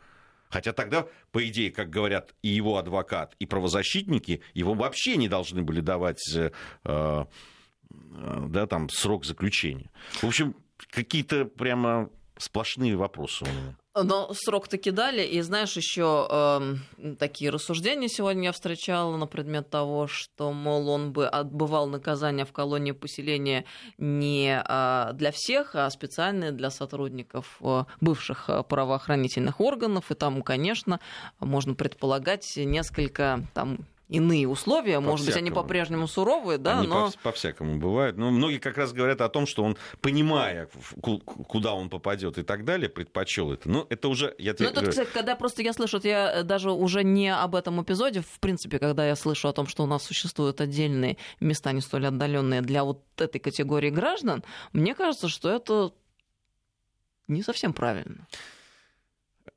Хотя 0.49 0.73
тогда, 0.73 1.07
по 1.31 1.47
идее, 1.47 1.71
как 1.71 1.89
говорят 1.89 2.33
и 2.41 2.49
его 2.49 2.77
адвокат, 2.77 3.35
и 3.39 3.45
правозащитники, 3.45 4.41
его 4.53 4.73
вообще 4.73 5.15
не 5.15 5.29
должны 5.29 5.61
были 5.61 5.79
давать 5.79 6.21
э, 6.35 6.51
э, 6.83 7.25
да, 7.89 8.67
там, 8.67 8.89
срок 8.89 9.25
заключения. 9.25 9.91
В 10.13 10.25
общем, 10.25 10.55
какие-то 10.91 11.45
прямо 11.45 12.09
сплошные 12.39 12.95
вопросы 12.95 13.43
у 13.43 13.47
него. 13.47 13.75
Но 14.01 14.31
срок 14.33 14.67
таки 14.67 14.91
дали, 14.91 15.23
и 15.23 15.41
знаешь, 15.41 15.75
еще 15.75 16.27
э, 16.29 16.75
такие 17.17 17.51
рассуждения 17.51 18.07
сегодня 18.07 18.45
я 18.45 18.51
встречала 18.51 19.17
на 19.17 19.27
предмет 19.27 19.69
того, 19.69 20.07
что, 20.07 20.53
мол, 20.53 20.89
он 20.89 21.11
бы 21.11 21.27
отбывал 21.27 21.87
наказание 21.87 22.45
в 22.45 22.53
колонии 22.53 22.93
поселения 22.93 23.65
не 23.97 24.63
э, 24.65 25.13
для 25.13 25.31
всех, 25.31 25.75
а 25.75 25.89
специально 25.89 26.51
для 26.51 26.69
сотрудников 26.69 27.57
э, 27.61 27.83
бывших 27.99 28.49
э, 28.49 28.63
правоохранительных 28.63 29.59
органов, 29.59 30.11
и 30.11 30.15
там, 30.15 30.43
конечно, 30.43 30.99
можно 31.39 31.73
предполагать 31.73 32.53
несколько 32.55 33.45
там 33.53 33.79
иные 34.09 34.47
условия, 34.47 34.95
по 34.95 35.01
может 35.01 35.27
быть, 35.27 35.35
они 35.35 35.51
по-прежнему 35.51 36.07
суровые, 36.07 36.57
да, 36.57 36.79
они 36.79 36.87
но... 36.87 37.11
По- 37.11 37.29
по-всякому 37.29 37.77
бывают. 37.77 38.17
Но 38.17 38.31
многие 38.31 38.57
как 38.57 38.77
раз 38.77 38.91
говорят 38.91 39.21
о 39.21 39.29
том, 39.29 39.45
что 39.45 39.63
он, 39.63 39.77
понимая, 40.01 40.67
куда 41.01 41.73
он 41.73 41.89
попадет 41.89 42.37
и 42.39 42.43
так 42.43 42.65
далее, 42.65 42.89
предпочел 42.89 43.53
это. 43.53 43.69
Но 43.69 43.85
это 43.89 44.07
уже... 44.09 44.35
Я 44.39 44.55
ну, 44.59 44.65
это, 44.65 44.87
кстати, 44.87 45.09
когда 45.13 45.35
просто 45.35 45.61
я 45.61 45.73
слышу, 45.73 45.99
я 46.03 46.39
э, 46.39 46.43
даже 46.43 46.71
уже 46.71 47.03
не 47.03 47.33
об 47.33 47.55
этом 47.55 47.81
эпизоде, 47.83 48.21
в 48.21 48.39
принципе, 48.39 48.79
когда 48.79 49.07
я 49.07 49.15
слышу 49.15 49.47
о 49.47 49.53
том, 49.53 49.67
что 49.67 49.83
у 49.83 49.85
нас 49.85 50.03
существуют 50.03 50.59
отдельные 50.59 51.17
места, 51.39 51.71
не 51.71 51.81
столь 51.81 52.07
отдаленные 52.07 52.61
для 52.61 52.83
вот 52.83 53.03
этой 53.17 53.39
категории 53.39 53.91
граждан, 53.91 54.43
мне 54.73 54.95
кажется, 54.95 55.29
что 55.29 55.49
это 55.49 55.91
не 57.27 57.43
совсем 57.43 57.73
правильно 57.73 58.25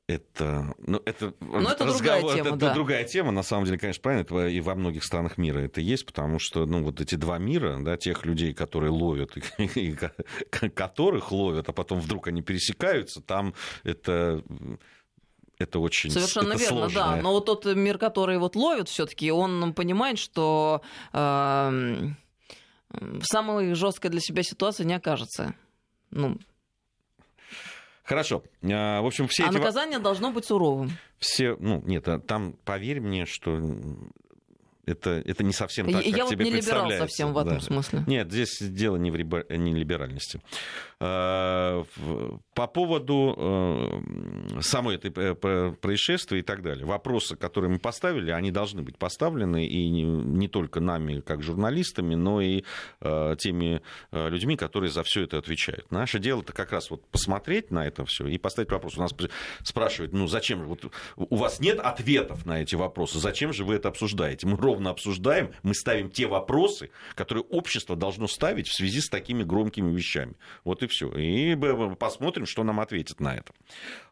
это, 0.07 0.73
ну, 0.79 1.01
это, 1.05 1.33
Но 1.39 1.61
ну, 1.61 1.69
это 1.69 1.85
разговор, 1.85 2.21
другая 2.21 2.35
тема, 2.35 2.49
это, 2.49 2.57
да. 2.57 2.73
другая 2.73 3.03
тема, 3.05 3.31
на 3.31 3.43
самом 3.43 3.65
деле, 3.65 3.77
конечно, 3.77 4.01
правильно, 4.01 4.23
это 4.23 4.47
и 4.47 4.59
во 4.59 4.75
многих 4.75 5.03
странах 5.03 5.37
мира 5.37 5.59
это 5.59 5.79
есть, 5.79 6.05
потому 6.05 6.39
что, 6.39 6.65
ну, 6.65 6.83
вот 6.83 6.99
эти 6.99 7.15
два 7.15 7.37
мира, 7.37 7.77
да, 7.79 7.95
тех 7.95 8.25
людей, 8.25 8.53
которые 8.53 8.91
ловят, 8.91 9.37
и, 9.57 9.63
и 9.63 9.97
которых 10.51 11.31
ловят, 11.31 11.69
а 11.69 11.73
потом 11.73 12.01
вдруг 12.01 12.27
они 12.27 12.41
пересекаются, 12.41 13.21
там 13.21 13.53
это 13.83 14.43
это 15.57 15.79
очень 15.79 16.11
Совершенно 16.11 16.53
это 16.53 16.59
верно, 16.59 16.77
сложное. 16.89 17.03
да. 17.03 17.15
Но 17.21 17.31
вот 17.31 17.45
тот 17.45 17.65
мир, 17.65 17.97
который 17.97 18.37
вот 18.39 18.55
ловит, 18.55 18.89
все-таки 18.89 19.31
он 19.31 19.73
понимает, 19.73 20.17
что 20.17 20.81
э, 21.13 22.09
в 22.89 23.23
самой 23.23 23.73
жесткой 23.73 24.11
для 24.11 24.19
себя 24.19 24.43
ситуации 24.43 24.83
не 24.83 24.95
окажется. 24.95 25.55
Ну, 26.11 26.37
Хорошо. 28.03 28.43
А, 28.63 29.01
в 29.01 29.05
общем, 29.05 29.27
все 29.27 29.45
а 29.45 29.47
эти... 29.47 29.55
наказание 29.55 29.99
должно 29.99 30.31
быть 30.31 30.45
суровым. 30.45 30.91
Все, 31.19 31.55
ну, 31.59 31.81
нет, 31.85 32.07
а 32.07 32.19
там, 32.19 32.53
поверь 32.65 32.99
мне, 32.99 33.25
что 33.25 33.59
это, 34.85 35.21
это 35.25 35.43
не 35.43 35.53
совсем 35.53 35.91
так, 35.91 36.05
я 36.05 36.11
как 36.11 36.21
вот 36.23 36.29
тебе 36.31 36.45
не 36.45 36.51
либерал 36.51 36.89
совсем 36.91 37.33
в 37.33 37.37
этом 37.37 37.55
да. 37.55 37.59
смысле. 37.59 38.03
Нет, 38.07 38.31
здесь 38.31 38.57
дело 38.61 38.97
не 38.97 39.11
в, 39.11 39.17
не 39.17 39.73
либеральности. 39.73 40.41
А, 41.05 41.83
по 42.53 42.67
поводу 42.67 43.35
э, 43.37 44.61
самой 44.61 44.95
этой 44.95 45.11
э, 45.13 45.73
происшествия 45.81 46.39
и 46.39 46.41
так 46.43 46.61
далее. 46.61 46.85
Вопросы, 46.85 47.35
которые 47.35 47.71
мы 47.71 47.79
поставили, 47.79 48.31
они 48.31 48.51
должны 48.51 48.83
быть 48.83 48.97
поставлены 48.97 49.65
и 49.65 49.89
не 49.89 50.47
только 50.47 50.79
нами, 50.79 51.19
как 51.19 51.43
журналистами, 51.43 52.15
но 52.15 52.39
и 52.39 52.63
э, 53.01 53.35
теми 53.37 53.81
людьми, 54.11 54.55
которые 54.55 54.91
за 54.91 55.03
все 55.03 55.23
это 55.23 55.37
отвечают. 55.37 55.91
Наше 55.91 56.19
дело 56.19 56.41
это 56.41 56.53
как 56.53 56.71
раз 56.71 56.89
вот 56.89 57.05
посмотреть 57.07 57.71
на 57.71 57.85
это 57.85 58.05
все 58.05 58.27
и 58.27 58.37
поставить 58.37 58.71
вопрос. 58.71 58.97
У 58.97 59.01
нас 59.01 59.13
спрашивают, 59.63 60.13
ну 60.13 60.27
зачем 60.27 60.63
вот 60.63 60.85
у 61.17 61.35
вас 61.35 61.59
нет 61.59 61.79
ответов 61.79 62.45
на 62.45 62.61
эти 62.61 62.75
вопросы, 62.75 63.19
зачем 63.19 63.51
же 63.51 63.65
вы 63.65 63.75
это 63.75 63.89
обсуждаете? 63.89 64.47
Мы 64.47 64.55
ровно 64.73 64.89
обсуждаем, 64.89 65.51
мы 65.61 65.75
ставим 65.75 66.09
те 66.09 66.25
вопросы, 66.25 66.89
которые 67.13 67.43
общество 67.43 67.95
должно 67.95 68.27
ставить 68.27 68.67
в 68.67 68.75
связи 68.75 69.01
с 69.01 69.09
такими 69.09 69.43
громкими 69.43 69.95
вещами. 69.95 70.33
Вот 70.63 70.81
и 70.81 70.87
все. 70.87 71.09
И 71.11 71.55
посмотрим, 71.99 72.47
что 72.47 72.63
нам 72.63 72.79
ответит 72.79 73.19
на 73.19 73.35
это. 73.35 73.53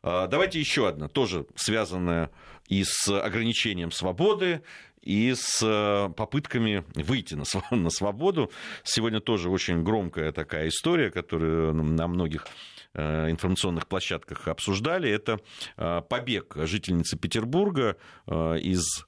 А, 0.04 0.28
давайте 0.28 0.60
еще 0.60 0.88
одна, 0.88 1.08
тоже 1.08 1.48
связанная 1.56 2.30
и 2.68 2.84
с 2.86 3.10
ограничением 3.10 3.92
свободы, 3.92 4.62
и 5.02 5.34
с 5.36 5.64
э, 5.64 6.14
попытками 6.14 6.86
выйти 6.94 7.34
на 7.72 7.90
свободу. 7.90 8.52
Сегодня 8.84 9.20
тоже 9.20 9.50
очень 9.50 9.84
громкая 9.84 10.32
такая 10.32 10.68
история, 10.68 11.10
которую 11.10 11.74
на 11.74 12.08
многих 12.08 12.46
э, 12.94 13.32
информационных 13.32 13.88
площадках 13.88 14.48
обсуждали. 14.48 15.10
Это 15.10 15.40
э, 15.78 16.02
побег 16.08 16.54
жительницы 16.56 17.18
Петербурга 17.18 17.98
из 18.28 19.08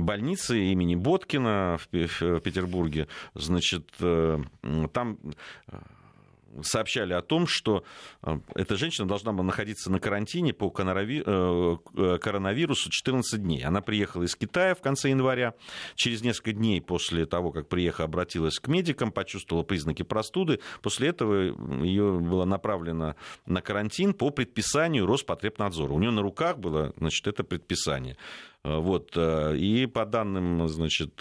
больницы 0.00 0.58
имени 0.58 0.94
Боткина 0.94 1.78
в 1.78 1.88
Петербурге. 1.88 3.08
Значит, 3.34 3.90
там 3.98 5.18
сообщали 6.62 7.12
о 7.12 7.22
том, 7.22 7.46
что 7.46 7.84
э, 8.22 8.38
эта 8.54 8.76
женщина 8.76 9.08
должна 9.08 9.32
была 9.32 9.44
находиться 9.44 9.90
на 9.90 9.98
карантине 10.00 10.52
по 10.52 10.72
э, 10.76 11.76
э, 11.96 12.18
коронавирусу 12.18 12.90
14 12.90 13.42
дней. 13.42 13.62
Она 13.64 13.80
приехала 13.80 14.24
из 14.24 14.36
Китая 14.36 14.74
в 14.74 14.80
конце 14.80 15.10
января. 15.10 15.54
Через 15.94 16.22
несколько 16.22 16.52
дней 16.52 16.80
после 16.80 17.26
того, 17.26 17.52
как 17.52 17.68
приехала, 17.68 18.06
обратилась 18.06 18.58
к 18.58 18.68
медикам, 18.68 19.12
почувствовала 19.12 19.64
признаки 19.64 20.02
простуды. 20.02 20.60
После 20.82 21.08
этого 21.08 21.82
ее 21.82 22.18
было 22.18 22.44
направлено 22.44 23.16
на 23.46 23.60
карантин 23.62 24.14
по 24.14 24.30
предписанию 24.30 25.06
Роспотребнадзора. 25.06 25.92
У 25.92 25.98
нее 25.98 26.10
на 26.10 26.22
руках 26.22 26.58
было 26.58 26.92
значит, 26.96 27.26
это 27.26 27.44
предписание. 27.44 28.16
Вот. 28.62 29.16
И 29.16 29.90
по 29.92 30.06
данным 30.06 30.68
значит, 30.68 31.20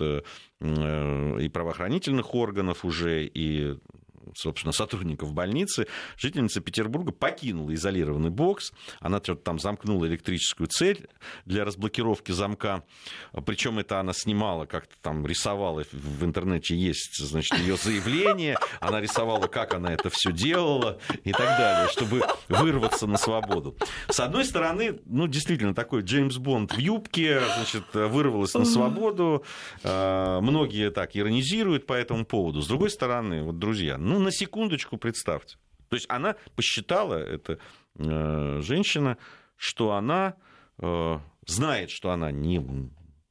и 0.60 1.50
правоохранительных 1.52 2.36
органов 2.36 2.86
уже, 2.86 3.26
и 3.26 3.78
собственно, 4.36 4.72
сотрудников 4.72 5.34
больницы, 5.34 5.88
жительница 6.18 6.62
Петербурга 6.62 7.12
покинула 7.12 7.74
изолированный 7.74 8.30
бокс. 8.30 8.72
Она 9.00 9.20
там 9.20 9.60
замкнула 9.60 10.06
электрическую 10.06 10.68
цель 10.68 11.08
для 11.46 11.66
разблокировки 11.66 12.32
замка. 12.32 12.84
Причем 13.46 13.80
это 13.80 14.00
она 14.00 14.14
снимала, 14.14 14.66
как-то 14.66 14.96
там 15.02 15.26
рисовала 15.26 15.84
в 15.92 16.26
интернете 16.26 16.76
есть, 16.76 17.18
значит, 17.18 17.58
ее 17.60 17.78
заявление. 17.78 18.58
Она 18.80 19.02
рисовала, 19.02 19.48
как 19.48 19.74
она 19.74 19.94
это 19.94 20.10
все 20.10 20.32
делала 20.32 21.00
и 21.24 21.32
так 21.32 21.58
далее, 21.58 21.90
чтобы 21.92 22.22
вырваться 22.50 23.08
на 23.08 23.18
свободу. 23.18 23.76
С 24.10 24.20
одной 24.20 24.46
стороны, 24.46 25.00
ну, 25.06 25.28
действительно, 25.28 25.74
такой 25.74 26.02
Джеймс 26.02 26.38
Бонд 26.38 26.74
в 26.74 26.78
юбке, 26.78 27.42
значит, 27.56 27.84
вырвалась 27.94 28.54
на 28.54 28.66
свободу. 28.66 29.44
А, 29.84 30.42
многие 30.42 30.92
так 30.92 31.16
иронизируют 31.16 31.86
по 31.86 31.94
этому 31.94 32.26
поводу. 32.26 32.62
С 32.62 32.68
другой 32.68 32.90
стороны, 32.90 33.44
вот, 33.44 33.60
друзья, 33.60 33.98
ну, 33.98 34.20
на 34.22 34.32
секундочку 34.32 34.98
представьте. 34.98 35.58
То 35.90 35.96
есть 35.96 36.06
она 36.10 36.38
посчитала, 36.56 37.16
эта 37.16 37.60
э, 37.96 38.62
женщина, 38.62 39.18
что 39.58 39.92
она 39.92 40.36
э, 40.78 41.20
знает, 41.46 41.90
что 41.90 42.12
она 42.12 42.32
не, 42.32 42.66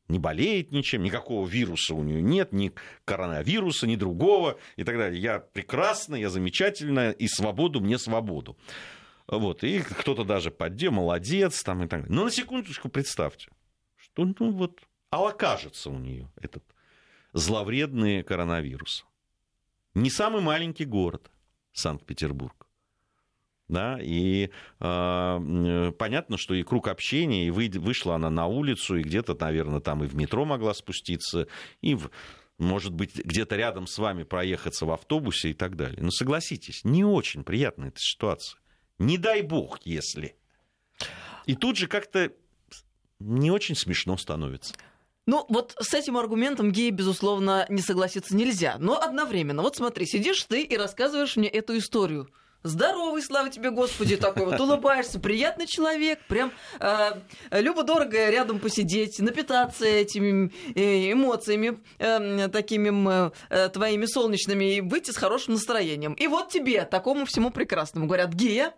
не 0.09 0.19
болеет 0.19 0.71
ничем, 0.71 1.03
никакого 1.03 1.49
вируса 1.49 1.95
у 1.95 2.03
нее 2.03 2.21
нет, 2.21 2.53
ни 2.53 2.73
коронавируса, 3.07 3.87
ни 3.87 3.97
другого 3.97 4.59
и 4.77 4.85
так 4.85 4.99
далее. 4.99 5.23
Я 5.23 5.39
прекрасна, 5.39 6.17
я 6.17 6.29
замечательная, 6.29 7.13
и 7.13 7.29
свободу 7.29 7.81
мне 7.81 7.99
свободу. 7.99 8.59
Вот, 9.27 9.65
и 9.65 9.81
кто-то 9.81 10.25
даже 10.25 10.51
поддел, 10.51 10.93
молодец, 10.93 11.63
там 11.63 11.85
и 11.85 11.89
так 11.89 12.03
далее. 12.03 12.15
Но 12.15 12.25
на 12.25 12.31
секундочку 12.31 12.89
представьте, 12.89 13.49
что, 13.97 14.27
ну 14.39 14.51
вот, 14.51 14.81
а 15.11 15.29
окажется 15.29 15.89
у 15.89 15.99
нее 15.99 16.31
этот 16.37 16.65
зловредный 17.33 18.23
коронавирус 18.23 19.07
не 20.01 20.11
самый 20.11 20.43
маленький 20.43 20.85
город 20.85 21.31
Санкт-Петербург. 21.73 22.67
Да, 23.69 24.01
и 24.03 24.51
э, 24.81 25.93
понятно, 25.97 26.37
что 26.37 26.55
и 26.55 26.65
круг 26.65 26.89
общения, 26.89 27.47
и 27.47 27.51
вы, 27.51 27.71
вышла 27.73 28.17
она 28.17 28.29
на 28.29 28.47
улицу, 28.47 28.97
и 28.97 29.03
где-то, 29.03 29.37
наверное, 29.39 29.79
там 29.79 30.03
и 30.03 30.09
в 30.09 30.17
метро 30.17 30.45
могла 30.45 30.75
спуститься, 30.75 31.47
и, 31.81 31.95
в, 31.95 32.11
может 32.59 32.93
быть, 32.93 33.15
где-то 33.15 33.55
рядом 33.55 33.87
с 33.87 33.97
вами 33.99 34.25
проехаться 34.25 34.87
в 34.87 34.91
автобусе 34.91 35.51
и 35.51 35.55
так 35.55 35.77
далее. 35.77 36.03
Но 36.03 36.11
согласитесь, 36.11 36.83
не 36.83 37.05
очень 37.05 37.45
приятная 37.45 37.91
эта 37.91 38.01
ситуация. 38.01 38.59
Не 38.99 39.19
дай 39.19 39.41
бог, 39.43 39.79
если. 39.85 40.35
И 41.47 41.55
тут 41.55 41.77
же 41.77 41.87
как-то 41.87 42.33
не 43.21 43.53
очень 43.53 43.77
смешно 43.77 44.17
становится. 44.17 44.75
Ну, 45.31 45.47
вот 45.49 45.77
с 45.79 45.95
этим 45.95 46.17
аргументом 46.17 46.73
геи, 46.73 46.91
безусловно, 46.91 47.65
не 47.69 47.83
согласиться 47.83 48.35
нельзя. 48.35 48.79
Но 48.81 49.01
одновременно, 49.01 49.63
вот 49.63 49.77
смотри, 49.77 50.05
сидишь 50.05 50.43
ты 50.43 50.63
и 50.63 50.77
рассказываешь 50.77 51.37
мне 51.37 51.47
эту 51.47 51.79
историю. 51.79 52.29
здоровый, 52.65 53.23
слава 53.23 53.49
тебе, 53.49 53.71
Господи, 53.71 54.17
такой 54.17 54.47
вот, 54.47 54.59
улыбаешься, 54.59 55.21
приятный 55.21 55.69
человек, 55.69 56.19
прям 56.27 56.51
э, 56.81 57.13
любо-дорого 57.53 58.29
рядом 58.29 58.59
посидеть, 58.59 59.21
напитаться 59.21 59.87
этими 59.87 60.51
э, 60.75 61.13
эмоциями 61.13 61.79
э, 62.01 62.49
такими 62.49 63.31
э, 63.51 63.69
твоими 63.69 64.07
солнечными 64.07 64.79
и 64.79 64.81
выйти 64.81 65.13
с 65.13 65.17
хорошим 65.17 65.55
настроением. 65.55 66.15
И 66.15 66.27
вот 66.27 66.49
тебе, 66.49 66.85
такому 66.85 67.25
всему 67.25 67.51
прекрасному, 67.51 68.07
говорят, 68.07 68.33
Гия, 68.33 68.75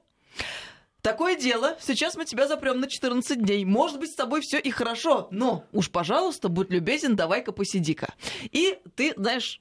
Такое 1.02 1.36
дело, 1.36 1.76
сейчас 1.80 2.16
мы 2.16 2.24
тебя 2.24 2.46
запрем 2.46 2.78
на 2.78 2.88
14 2.88 3.42
дней. 3.42 3.64
Может 3.64 3.98
быть, 3.98 4.12
с 4.12 4.14
тобой 4.14 4.40
все 4.40 4.58
и 4.58 4.70
хорошо, 4.70 5.26
но 5.32 5.64
уж, 5.72 5.90
пожалуйста, 5.90 6.48
будь 6.48 6.70
любезен, 6.70 7.16
давай-ка 7.16 7.50
посиди-ка. 7.50 8.14
И 8.52 8.78
ты, 8.94 9.12
знаешь... 9.16 9.58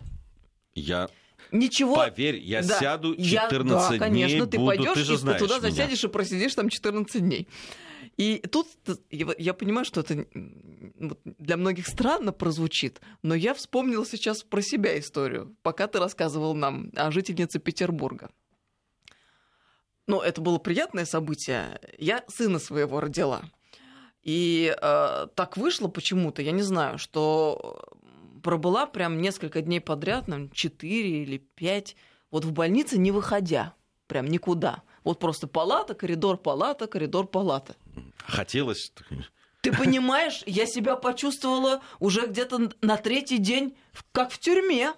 Я 0.74 1.10
Ничего. 1.52 1.96
Поверь, 1.96 2.38
я 2.38 2.62
да. 2.62 2.80
сяду 2.80 3.16
14 3.16 3.30
я, 3.32 3.48
да, 3.50 3.88
дней. 3.90 4.00
конечно, 4.00 4.48
ты 4.48 4.58
буду, 4.58 4.68
пойдешь 4.68 4.94
ты 4.94 5.04
же 5.04 5.14
и 5.16 5.18
знаешь 5.18 5.40
туда 5.40 5.58
меня. 5.58 5.70
засядешь 5.70 6.04
и 6.04 6.08
просидишь 6.08 6.56
там 6.56 6.70
14 6.70 7.22
дней. 7.22 7.48
И 8.18 8.38
тут 8.52 8.68
я 9.10 9.54
понимаю, 9.54 9.84
что 9.84 10.02
это 10.02 10.26
для 11.26 11.58
многих 11.58 11.88
странно 11.88 12.32
прозвучит, 12.32 13.02
но 13.24 13.36
я 13.36 13.54
вспомнила 13.54 14.06
сейчас 14.06 14.44
про 14.44 14.62
себя 14.62 14.98
историю, 15.00 15.56
пока 15.62 15.88
ты 15.88 16.00
рассказывал 16.00 16.54
нам 16.54 16.92
о 16.96 17.12
жительнице 17.12 17.60
Петербурга. 17.60 18.30
Ну, 20.08 20.20
это 20.22 20.42
было 20.42 20.58
приятное 20.58 21.06
событие. 21.06 21.80
Я 21.98 22.24
сына 22.28 22.60
своего 22.60 23.00
родила. 23.00 23.44
И 24.24 24.76
э, 24.76 25.28
так 25.36 25.58
вышло 25.58 25.88
почему-то, 25.88 26.42
я 26.42 26.52
не 26.52 26.62
знаю, 26.62 26.98
что 27.00 27.82
пробыла 28.44 28.86
прям 28.86 29.22
несколько 29.22 29.62
дней 29.62 29.80
подряд, 29.80 30.28
нам 30.28 30.52
4 30.52 31.24
или 31.24 31.38
5, 31.38 31.96
вот 32.30 32.46
в 32.46 32.52
больнице 32.52 32.98
не 32.98 33.12
выходя, 33.12 33.74
прям 34.08 34.28
никуда. 34.28 34.84
Вот 35.04 35.20
просто 35.20 35.48
палата, 35.48 35.96
коридор, 35.96 36.38
палата, 36.38 36.88
коридор, 36.88 37.28
палата. 37.28 37.76
Хотелось. 38.18 38.94
Ты 39.62 39.72
понимаешь, 39.78 40.44
я 40.46 40.66
себя 40.66 40.96
почувствовала 40.96 41.82
уже 42.00 42.28
где-то 42.28 42.72
на 42.82 42.98
третий 42.98 43.38
день, 43.38 43.76
как 44.12 44.32
в 44.32 44.40
тюрьме. 44.40 44.94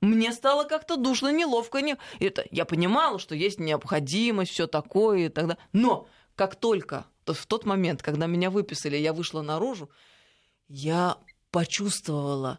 Мне 0.00 0.32
стало 0.32 0.64
как-то 0.64 0.96
душно, 0.96 1.30
неловко. 1.30 1.80
Не... 1.80 1.96
Это, 2.20 2.44
я 2.50 2.64
понимала, 2.64 3.18
что 3.18 3.34
есть 3.34 3.58
необходимость, 3.60 4.52
все 4.52 4.66
такое 4.66 5.26
и 5.26 5.28
так 5.28 5.46
далее. 5.46 5.62
Но 5.72 6.08
как 6.36 6.56
только 6.56 7.06
то 7.24 7.34
в 7.34 7.46
тот 7.46 7.66
момент, 7.66 8.02
когда 8.02 8.26
меня 8.26 8.50
выписали, 8.50 8.96
я 8.96 9.12
вышла 9.12 9.42
наружу, 9.42 9.90
я 10.68 11.18
почувствовала 11.50 12.58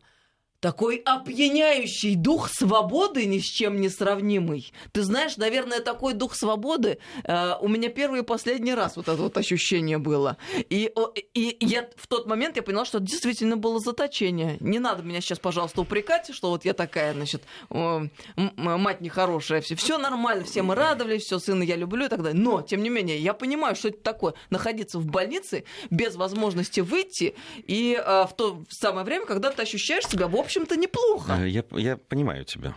такой 0.62 0.98
опьяняющий 0.98 2.16
дух 2.16 2.50
свободы 2.50 3.26
ни 3.26 3.40
с 3.40 3.46
чем 3.46 3.82
не 3.82 3.90
сравнимый. 3.90 4.72
Ты 4.92 5.02
знаешь, 5.02 5.36
наверное, 5.38 5.80
такой 5.80 6.14
дух 6.14 6.36
свободы 6.36 7.00
э, 7.24 7.54
у 7.60 7.68
меня 7.68 7.90
первый 7.90 8.22
и 8.22 8.24
последний 8.24 8.76
раз 8.76 8.96
вот 8.96 9.08
это 9.08 9.22
вот 9.22 9.36
ощущение 9.38 9.98
было. 9.98 10.38
И, 10.70 10.94
и 11.34 11.58
я 11.60 11.90
в 11.96 12.08
тот 12.08 12.28
момент 12.28 12.58
я 12.58 12.62
поняла, 12.62 12.86
что 12.86 13.00
это 13.00 13.08
действительно 13.08 13.58
было 13.58 13.80
заточение. 13.80 14.58
Не 14.60 14.78
надо 14.78 15.02
меня 15.02 15.20
сейчас, 15.20 15.40
пожалуйста, 15.40 15.82
упрекать, 15.82 16.32
что 16.34 16.52
вот 16.52 16.64
я 16.64 16.74
такая, 16.74 17.14
значит, 17.14 17.42
э, 17.72 18.08
мать 18.36 19.02
нехорошая. 19.02 19.62
Все, 19.62 19.76
все 19.76 19.98
нормально, 19.98 20.46
все 20.46 20.62
мы 20.62 20.76
радовались, 20.76 21.24
все, 21.24 21.40
сына 21.40 21.64
я 21.64 21.76
люблю 21.76 22.06
и 22.06 22.10
так 22.10 22.22
далее. 22.22 22.40
Но, 22.40 22.62
тем 22.62 22.84
не 22.84 22.90
менее, 22.90 23.18
я 23.18 23.34
понимаю, 23.34 23.76
что 23.76 23.88
это 23.88 23.98
такое 23.98 24.36
находиться 24.52 25.00
в 25.00 25.08
больнице 25.08 25.64
без 25.90 26.16
возможности 26.16 26.82
выйти 26.82 27.34
и 27.66 28.00
э, 28.00 28.26
в 28.28 28.34
то 28.38 28.64
самое 28.70 29.04
время, 29.04 29.26
когда 29.26 29.50
ты 29.50 29.64
ощущаешь 29.64 30.06
себя 30.06 30.28
в 30.28 30.36
общем 30.36 30.51
общем-то, 30.52 30.76
неплохо. 30.76 31.34
Э, 31.40 31.48
я, 31.48 31.64
я 31.72 31.98
понимаю 31.98 32.46
тебя. 32.46 32.74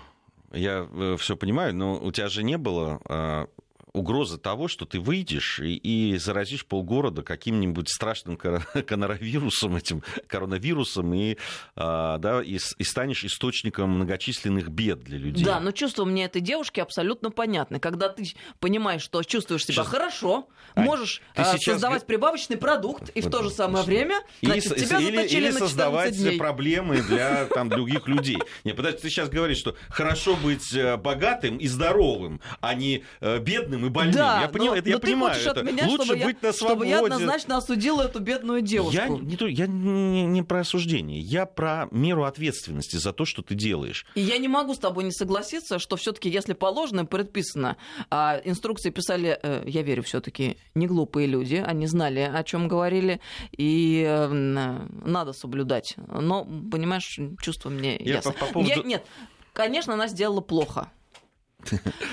Я 0.52 0.88
э, 0.90 1.16
все 1.19 1.37
понимаю, 1.37 1.75
но 1.75 1.99
у 1.99 2.12
тебя 2.12 2.28
же 2.28 2.45
не 2.45 2.57
было 2.57 3.00
а, 3.07 3.49
угроза 3.94 4.38
того, 4.38 4.66
что 4.68 4.84
ты 4.84 4.98
выйдешь 4.98 5.60
и, 5.60 5.76
и 5.76 6.18
заразишь 6.18 6.66
полгорода 6.66 7.22
каким-нибудь 7.22 7.88
страшным 7.88 8.36
коронавирусом, 8.86 9.76
этим 9.76 10.02
коронавирусом, 10.26 11.14
и, 11.14 11.38
а, 11.76 12.18
да, 12.18 12.42
и, 12.42 12.58
и 12.78 12.84
станешь 12.84 13.24
источником 13.24 13.90
многочисленных 13.90 14.68
бед 14.68 15.00
для 15.04 15.16
людей. 15.16 15.44
Да, 15.44 15.60
но 15.60 15.70
чувство 15.70 16.04
мне 16.04 16.24
этой 16.24 16.42
девушки 16.42 16.80
абсолютно 16.80 17.30
понятно. 17.30 17.78
Когда 17.78 18.08
ты 18.08 18.24
понимаешь, 18.58 19.02
что 19.02 19.22
чувствуешь 19.22 19.64
себя 19.64 19.84
сейчас... 19.84 19.86
хорошо, 19.86 20.48
а, 20.74 20.80
можешь 20.80 21.22
а, 21.36 21.44
сейчас... 21.44 21.74
создавать 21.74 22.04
прибавочный 22.04 22.56
продукт, 22.56 23.10
и 23.10 23.20
в 23.20 23.30
то 23.30 23.44
же 23.44 23.50
самое 23.50 23.85
время, 23.85 24.20
значит, 24.42 24.76
или, 24.76 24.85
тебя 24.85 24.98
или, 24.98 25.26
или 25.28 25.50
на 25.50 25.59
создавать 25.61 26.16
дней. 26.16 26.37
проблемы 26.37 27.00
для 27.02 27.46
там, 27.46 27.68
других 27.68 28.09
людей. 28.09 28.38
Не, 28.64 28.72
подожди, 28.72 28.98
ты 29.02 29.09
сейчас 29.09 29.28
говоришь, 29.28 29.59
что 29.59 29.76
хорошо 29.88 30.35
быть 30.35 30.74
э, 30.74 30.96
богатым 30.96 31.59
и 31.59 31.68
здоровым, 31.68 32.40
а 32.61 32.74
не 32.74 33.04
э, 33.20 33.38
бедным 33.38 33.84
и 33.87 33.90
больным. 33.90 34.14
Да, 34.14 34.42
я 34.42 34.49
понимаю, 34.49 34.73
но, 34.73 34.79
это 34.79 34.88
я 34.88 34.94
но 34.97 35.01
понимаю. 35.01 35.35
Ты 35.35 35.51
это 35.51 35.61
от 35.61 35.66
меня, 35.66 35.87
лучше 35.87 36.12
быть 36.12 36.37
я, 36.42 36.49
на 36.49 36.53
свободе. 36.53 36.53
Чтобы 36.53 36.87
я 36.87 37.01
однозначно 37.01 37.57
осудила 37.57 38.03
эту 38.03 38.20
бедную 38.20 38.62
девушку. 38.62 38.92
Я 38.94 39.09
не, 39.09 39.53
я 39.53 39.66
не, 39.66 40.27
не 40.27 40.42
про 40.42 40.61
осуждение, 40.61 41.20
я 41.20 41.47
про 41.47 41.88
меру 41.90 42.25
ответственности 42.25 42.97
за 42.97 43.12
то, 43.12 43.25
что 43.25 43.42
ты 43.42 43.55
делаешь. 43.55 44.07
И 44.14 44.20
я 44.20 44.38
не 44.38 44.49
могу 44.49 44.75
с 44.75 44.79
тобой 44.79 45.05
не 45.05 45.12
согласиться, 45.12 45.79
что 45.79 45.97
все-таки, 45.97 46.29
если 46.29 46.53
положено, 46.53 47.05
предписано, 47.05 47.77
а 48.11 48.40
инструкции 48.44 48.90
писали, 48.90 49.38
э, 49.42 49.64
я 49.66 49.83
верю, 49.83 50.03
все-таки 50.03 50.59
не 50.75 50.87
глупые 50.87 51.27
люди, 51.27 51.62
они 51.64 51.87
знали, 51.87 52.20
о 52.20 52.42
чем 52.44 52.68
говорили, 52.68 53.20
и 53.57 54.05
надо 54.31 55.33
соблюдать. 55.33 55.94
Но, 55.97 56.44
понимаешь, 56.44 57.18
чувство 57.40 57.70
мне 57.70 57.97
я 57.99 58.14
ясно. 58.14 58.33
По, 58.33 58.47
по 58.47 58.53
поводу... 58.53 58.70
я, 58.70 58.83
нет, 58.83 59.05
конечно, 59.53 59.94
она 59.94 60.09
сделала 60.09 60.40
плохо. 60.40 60.90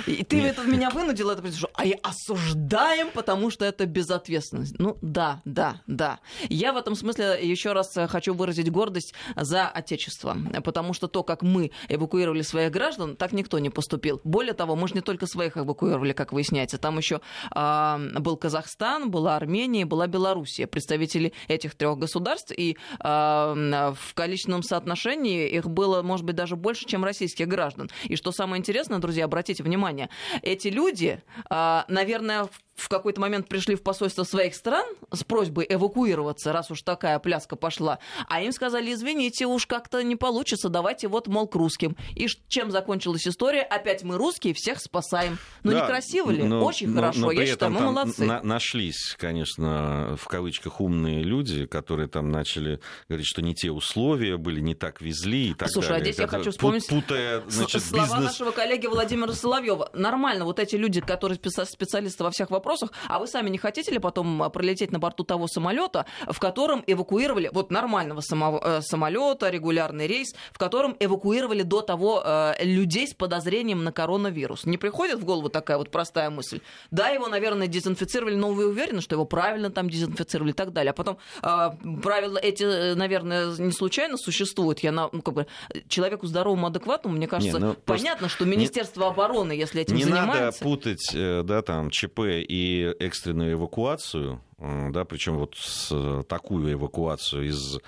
И 0.07 0.23
ты 0.23 0.41
это 0.41 0.63
меня 0.63 0.89
вынудил 0.89 1.29
это 1.29 1.51
что 1.51 1.69
а 1.73 1.85
я 1.85 1.97
осуждаем, 2.03 3.09
потому 3.11 3.49
что 3.49 3.65
это 3.65 3.85
безответственность. 3.85 4.77
Ну 4.79 4.97
да, 5.01 5.41
да, 5.45 5.81
да. 5.87 6.19
Я 6.49 6.73
в 6.73 6.77
этом 6.77 6.95
смысле 6.95 7.39
еще 7.41 7.73
раз 7.73 7.93
хочу 8.07 8.33
выразить 8.33 8.71
гордость 8.71 9.13
за 9.35 9.67
Отечество, 9.67 10.37
потому 10.63 10.93
что 10.93 11.07
то, 11.07 11.23
как 11.23 11.41
мы 11.41 11.71
эвакуировали 11.89 12.41
своих 12.41 12.71
граждан, 12.71 13.15
так 13.15 13.31
никто 13.33 13.59
не 13.59 13.69
поступил. 13.69 14.21
Более 14.23 14.53
того, 14.53 14.75
мы 14.75 14.87
же 14.87 14.95
не 14.95 15.01
только 15.01 15.27
своих 15.27 15.57
эвакуировали, 15.57 16.13
как 16.13 16.33
выясняется. 16.33 16.77
Там 16.77 16.97
еще 16.97 17.21
э, 17.53 18.19
был 18.19 18.37
Казахстан, 18.37 19.11
была 19.11 19.35
Армения, 19.35 19.85
была 19.85 20.07
Белоруссия, 20.07 20.67
представители 20.67 21.33
этих 21.47 21.75
трех 21.75 21.97
государств, 21.97 22.51
и 22.55 22.77
э, 22.99 23.03
в 23.03 24.13
количественном 24.13 24.63
соотношении 24.63 25.49
их 25.49 25.69
было, 25.69 26.01
может 26.01 26.25
быть, 26.25 26.35
даже 26.35 26.55
больше, 26.55 26.85
чем 26.85 27.03
российских 27.03 27.47
граждан. 27.47 27.89
И 28.05 28.15
что 28.15 28.31
самое 28.31 28.59
интересное, 28.59 28.99
друзья, 28.99 29.25
обратите 29.25 29.40
внимание, 29.49 30.09
эти 30.41 30.67
люди, 30.67 31.21
а, 31.49 31.85
наверное, 31.87 32.47
в 32.81 32.89
какой-то 32.89 33.21
момент 33.21 33.47
пришли 33.47 33.75
в 33.75 33.83
посольство 33.83 34.23
своих 34.23 34.55
стран 34.55 34.85
с 35.11 35.23
просьбой 35.23 35.65
эвакуироваться, 35.69 36.51
раз 36.51 36.71
уж 36.71 36.81
такая 36.81 37.19
пляска 37.19 37.55
пошла, 37.55 37.99
а 38.27 38.41
им 38.41 38.51
сказали, 38.51 38.93
извините, 38.93 39.45
уж 39.45 39.67
как-то 39.67 40.01
не 40.03 40.15
получится, 40.15 40.69
давайте 40.69 41.07
вот, 41.07 41.27
мол, 41.27 41.47
к 41.47 41.55
русским. 41.55 41.95
И 42.15 42.27
чем 42.47 42.71
закончилась 42.71 43.27
история? 43.27 43.61
Опять 43.61 44.03
мы 44.03 44.17
русские, 44.17 44.53
всех 44.53 44.79
спасаем. 44.79 45.37
Ну, 45.63 45.71
да, 45.71 45.83
некрасиво 45.83 46.31
ли? 46.31 46.43
Но, 46.43 46.65
Очень 46.65 46.89
но, 46.89 47.01
хорошо, 47.01 47.19
но 47.19 47.31
я 47.31 47.45
считаю, 47.45 47.71
мы 47.71 47.81
молодцы. 47.81 48.25
На- 48.25 48.41
нашлись, 48.41 49.15
конечно, 49.17 50.17
в 50.19 50.27
кавычках 50.27 50.81
умные 50.81 51.23
люди, 51.23 51.65
которые 51.65 52.07
там 52.07 52.31
начали 52.31 52.79
говорить, 53.07 53.27
что 53.27 53.41
не 53.41 53.53
те 53.53 53.69
условия 53.69 54.37
были, 54.37 54.59
не 54.59 54.73
так 54.73 55.01
везли 55.01 55.49
и 55.49 55.53
так 55.53 55.69
Слушай, 55.69 55.89
далее. 55.89 56.01
а 56.01 56.05
здесь 56.05 56.19
я 56.19 56.27
хочу 56.27 56.51
вспомнить 56.51 56.87
путая, 56.87 57.43
значит, 57.47 57.83
слова 57.83 58.05
бизнес... 58.05 58.23
нашего 58.23 58.51
коллеги 58.51 58.87
Владимира 58.87 59.30
Соловьева. 59.35 59.89
Нормально, 59.93 60.45
вот 60.45 60.59
эти 60.59 60.75
люди, 60.75 61.01
которые 61.01 61.37
специалисты 61.37 62.23
во 62.23 62.31
всех 62.31 62.51
вопросах, 62.51 62.91
а 63.07 63.19
вы 63.19 63.27
сами 63.27 63.49
не 63.49 63.57
хотите 63.57 63.91
ли 63.91 63.99
потом 63.99 64.43
а, 64.43 64.49
пролететь 64.49 64.91
на 64.91 64.99
борту 64.99 65.23
того 65.23 65.47
самолета, 65.47 66.05
в 66.27 66.39
котором 66.39 66.83
эвакуировали, 66.87 67.49
вот 67.53 67.71
нормального 67.71 68.21
э, 68.21 68.81
самолета, 68.81 69.49
регулярный 69.49 70.07
рейс, 70.07 70.33
в 70.51 70.57
котором 70.57 70.95
эвакуировали 70.99 71.63
до 71.63 71.81
того 71.81 72.21
э, 72.23 72.53
людей 72.63 73.07
с 73.07 73.13
подозрением 73.13 73.83
на 73.83 73.91
коронавирус? 73.91 74.65
Не 74.65 74.77
приходит 74.77 75.19
в 75.19 75.25
голову 75.25 75.49
такая 75.49 75.77
вот 75.77 75.91
простая 75.91 76.29
мысль? 76.29 76.61
Да, 76.91 77.09
его, 77.09 77.27
наверное, 77.27 77.67
дезинфицировали, 77.67 78.35
но 78.35 78.51
вы 78.51 78.67
уверены, 78.67 79.01
что 79.01 79.15
его 79.15 79.25
правильно 79.25 79.69
там 79.69 79.89
дезинфицировали 79.89 80.51
и 80.51 80.55
так 80.55 80.73
далее. 80.73 80.91
А 80.91 80.93
потом 80.93 81.17
э, 81.41 81.69
правила 82.01 82.37
эти, 82.37 82.93
наверное, 82.95 83.55
не 83.57 83.71
случайно 83.71 84.17
существуют. 84.17 84.79
Я 84.79 84.91
на, 84.91 85.09
ну, 85.11 85.21
как 85.21 85.33
бы, 85.33 85.47
человеку 85.87 86.27
здоровому, 86.27 86.67
адекватному, 86.67 87.15
мне 87.15 87.27
кажется, 87.27 87.59
не, 87.59 87.65
ну, 87.65 87.73
понятно, 87.73 88.29
что 88.29 88.45
Министерство 88.45 89.01
не, 89.01 89.07
обороны, 89.21 89.53
если 89.53 89.81
этим 89.81 89.95
не 89.95 90.03
занимается... 90.03 90.37
Не 90.37 90.45
надо 90.45 90.57
путать, 90.59 91.09
да, 91.13 91.61
там, 91.61 91.89
ЧП 91.89 92.19
и 92.25 92.93
экстренную 92.99 93.53
эвакуацию, 93.53 94.41
э, 94.57 94.89
да, 94.91 95.05
причем 95.05 95.37
вот 95.37 95.55
с, 95.57 95.89
э, 95.91 96.23
такую 96.27 96.73
эвакуацию 96.73 97.47
из 97.47 97.77
э, 97.77 97.79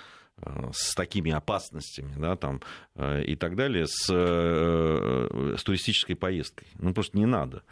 с 0.73 0.93
такими 0.95 1.31
опасностями, 1.31 2.13
да, 2.17 2.35
там, 2.35 2.61
и 2.97 3.35
так 3.35 3.55
далее, 3.55 3.87
с, 3.87 4.07
с 4.07 5.63
туристической 5.63 6.15
поездкой. 6.15 6.67
Ну, 6.75 6.93
просто 6.93 7.17
не 7.17 7.25
надо. 7.25 7.63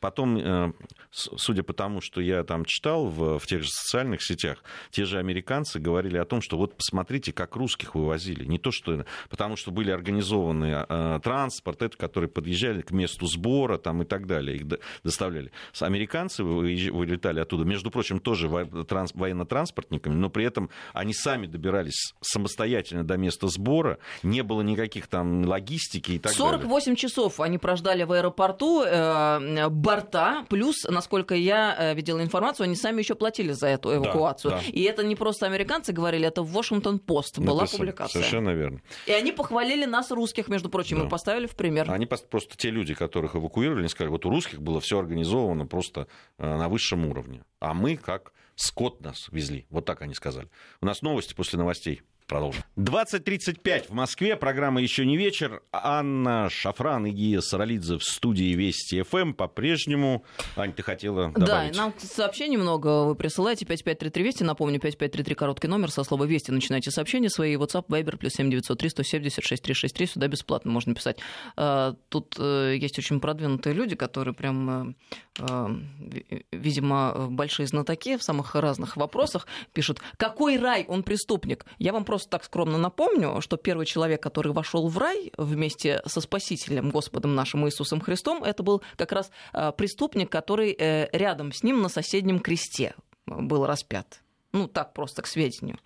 Потом, 0.00 0.74
судя 1.10 1.62
по 1.64 1.72
тому, 1.72 2.00
что 2.00 2.20
я 2.20 2.44
там 2.44 2.64
читал 2.64 3.06
в, 3.06 3.38
в 3.38 3.46
тех 3.46 3.62
же 3.62 3.68
социальных 3.68 4.22
сетях, 4.22 4.62
те 4.90 5.04
же 5.04 5.18
американцы 5.18 5.80
говорили 5.80 6.18
о 6.18 6.24
том, 6.24 6.40
что 6.40 6.56
вот 6.56 6.76
посмотрите, 6.76 7.32
как 7.32 7.56
русских 7.56 7.94
вывозили. 7.94 8.44
Не 8.44 8.58
то, 8.58 8.70
что... 8.70 9.04
Потому 9.28 9.56
что 9.56 9.72
были 9.72 9.90
организованы 9.90 10.86
транспорт, 11.20 11.82
это, 11.82 11.96
которые 11.96 12.30
подъезжали 12.30 12.82
к 12.82 12.92
месту 12.92 13.26
сбора 13.26 13.78
там, 13.78 14.02
и 14.02 14.04
так 14.04 14.26
далее, 14.26 14.56
их 14.56 14.66
доставляли. 15.02 15.50
Американцы 15.80 16.44
вылетали 16.44 17.40
оттуда, 17.40 17.64
между 17.64 17.90
прочим, 17.90 18.20
тоже 18.20 18.48
военно-транспортниками, 18.48 20.14
но 20.14 20.30
при 20.30 20.44
этом 20.44 20.70
они 20.92 21.12
сами 21.12 21.46
добирались 21.46 22.14
самостоятельно 22.20 23.04
до 23.04 23.16
места 23.16 23.48
сбора, 23.48 23.98
не 24.22 24.42
было 24.42 24.62
никаких 24.62 25.08
там 25.08 25.44
логистики 25.44 26.12
и 26.12 26.18
так 26.18 26.32
48 26.32 26.58
далее. 26.58 26.70
48 26.70 26.96
часов 26.96 27.40
они 27.40 27.58
прождали 27.58 28.04
в 28.04 28.12
аэропорту 28.12 28.82
э, 28.82 29.23
борта, 29.70 30.44
плюс, 30.48 30.84
насколько 30.84 31.34
я 31.34 31.74
э, 31.78 31.94
видела 31.94 32.22
информацию, 32.22 32.64
они 32.64 32.76
сами 32.76 33.00
еще 33.00 33.14
платили 33.14 33.52
за 33.52 33.68
эту 33.68 33.94
эвакуацию. 33.94 34.52
Да, 34.52 34.58
да. 34.58 34.64
И 34.66 34.82
это 34.82 35.04
не 35.04 35.16
просто 35.16 35.46
американцы 35.46 35.92
говорили, 35.92 36.26
это 36.26 36.42
в 36.42 36.52
Вашингтон-Пост 36.52 37.38
была 37.38 37.62
Написано. 37.62 37.78
публикация. 37.78 38.12
Совершенно 38.12 38.50
верно. 38.50 38.80
И 39.06 39.12
они 39.12 39.32
похвалили 39.32 39.84
нас, 39.84 40.10
русских, 40.10 40.48
между 40.48 40.68
прочим, 40.68 41.00
да. 41.00 41.06
и 41.06 41.08
поставили 41.08 41.46
в 41.46 41.56
пример. 41.56 41.90
Они 41.90 42.06
просто 42.06 42.56
те 42.56 42.70
люди, 42.70 42.94
которых 42.94 43.36
эвакуировали, 43.36 43.80
они 43.80 43.88
сказали, 43.88 44.10
вот 44.10 44.26
у 44.26 44.30
русских 44.30 44.60
было 44.60 44.80
все 44.80 44.98
организовано 44.98 45.66
просто 45.66 46.06
э, 46.38 46.46
на 46.46 46.68
высшем 46.68 47.06
уровне, 47.06 47.42
а 47.60 47.74
мы 47.74 47.96
как 47.96 48.32
скот 48.56 49.00
нас 49.00 49.28
везли. 49.30 49.66
Вот 49.70 49.84
так 49.84 50.02
они 50.02 50.14
сказали. 50.14 50.48
У 50.80 50.86
нас 50.86 51.02
новости 51.02 51.34
после 51.34 51.58
новостей. 51.58 52.02
Продолжим. 52.26 52.62
20.35 52.78 53.88
в 53.88 53.92
Москве. 53.92 54.34
Программа 54.36 54.80
«Еще 54.80 55.04
не 55.04 55.18
вечер». 55.18 55.62
Анна 55.72 56.48
Шафран 56.48 57.04
и 57.04 57.10
Гия 57.10 57.42
Саралидзе 57.42 57.98
в 57.98 58.02
студии 58.02 58.54
Вести 58.54 59.02
ФМ 59.02 59.16
эм. 59.16 59.34
по-прежнему. 59.34 60.24
Ань, 60.56 60.72
ты 60.72 60.82
хотела 60.82 61.30
добавить? 61.32 61.72
Да, 61.72 61.78
нам 61.78 61.94
сообщений 61.98 62.56
много 62.56 63.04
вы 63.04 63.14
присылаете. 63.14 63.66
5533 63.66 64.24
Вести. 64.24 64.42
Напомню, 64.42 64.80
5533 64.80 65.34
короткий 65.34 65.68
номер. 65.68 65.90
Со 65.90 66.02
слова 66.02 66.24
Вести 66.24 66.50
начинайте 66.50 66.90
сообщения 66.90 67.28
свои. 67.28 67.56
WhatsApp, 67.56 67.88
Viber, 67.88 68.16
плюс 68.16 68.32
7903 68.32 68.88
176 68.88 69.62
363. 69.62 70.06
Сюда 70.06 70.26
бесплатно 70.26 70.70
можно 70.70 70.94
писать. 70.94 71.18
А, 71.56 71.94
тут 72.08 72.36
э, 72.38 72.76
есть 72.78 72.98
очень 72.98 73.20
продвинутые 73.20 73.74
люди, 73.74 73.96
которые 73.96 74.32
прям, 74.32 74.96
э, 75.40 75.40
э, 75.40 76.40
видимо, 76.52 77.28
большие 77.28 77.66
знатоки 77.66 78.16
в 78.16 78.22
самых 78.22 78.54
разных 78.54 78.96
вопросах 78.96 79.46
пишут, 79.74 80.00
какой 80.16 80.56
рай, 80.56 80.86
он 80.88 81.02
преступник. 81.02 81.66
Я 81.78 81.92
вам 81.92 82.06
просто 82.06 82.13
так 82.18 82.44
скромно 82.44 82.78
напомню, 82.78 83.40
что 83.40 83.56
первый 83.56 83.86
человек, 83.86 84.22
который 84.22 84.52
вошел 84.52 84.88
в 84.88 84.98
рай 84.98 85.32
вместе 85.36 86.02
со 86.06 86.20
Спасителем, 86.20 86.90
Господом 86.90 87.34
нашим 87.34 87.66
Иисусом 87.66 88.00
Христом, 88.00 88.42
это 88.44 88.62
был 88.62 88.82
как 88.96 89.12
раз 89.12 89.30
а, 89.52 89.72
преступник, 89.72 90.30
который 90.30 90.74
э, 90.78 91.08
рядом 91.12 91.52
с 91.52 91.62
ним 91.62 91.82
на 91.82 91.88
соседнем 91.88 92.40
кресте 92.40 92.94
был 93.26 93.66
распят. 93.66 94.20
Ну, 94.52 94.68
так 94.68 94.92
просто 94.92 95.22
к 95.22 95.26
сведению. 95.26 95.78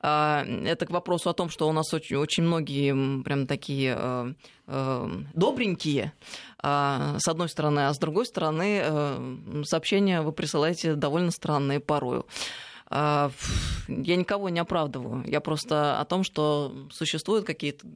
А, 0.00 0.44
это 0.64 0.86
к 0.86 0.90
вопросу 0.90 1.30
о 1.30 1.34
том, 1.34 1.48
что 1.48 1.68
у 1.68 1.72
нас 1.72 1.92
очень, 1.92 2.16
очень 2.16 2.44
многие 2.44 3.22
прям 3.22 3.46
такие 3.46 3.96
э, 3.98 4.34
э, 4.66 5.10
добренькие, 5.34 6.12
а, 6.58 7.16
с 7.18 7.26
одной 7.28 7.48
стороны, 7.48 7.88
а 7.88 7.94
с 7.94 7.98
другой 7.98 8.26
стороны, 8.26 8.84
сообщения 9.64 10.22
вы 10.22 10.32
присылаете 10.32 10.94
довольно 10.94 11.30
странные 11.30 11.80
порою. 11.80 12.26
А, 12.88 13.30
я 13.88 14.16
никого 14.16 14.48
не 14.48 14.60
оправдываю. 14.60 15.24
Я 15.26 15.40
просто 15.40 16.00
о 16.00 16.04
том, 16.04 16.22
что 16.22 16.88
существуют 16.90 17.46
какие-то 17.46 17.86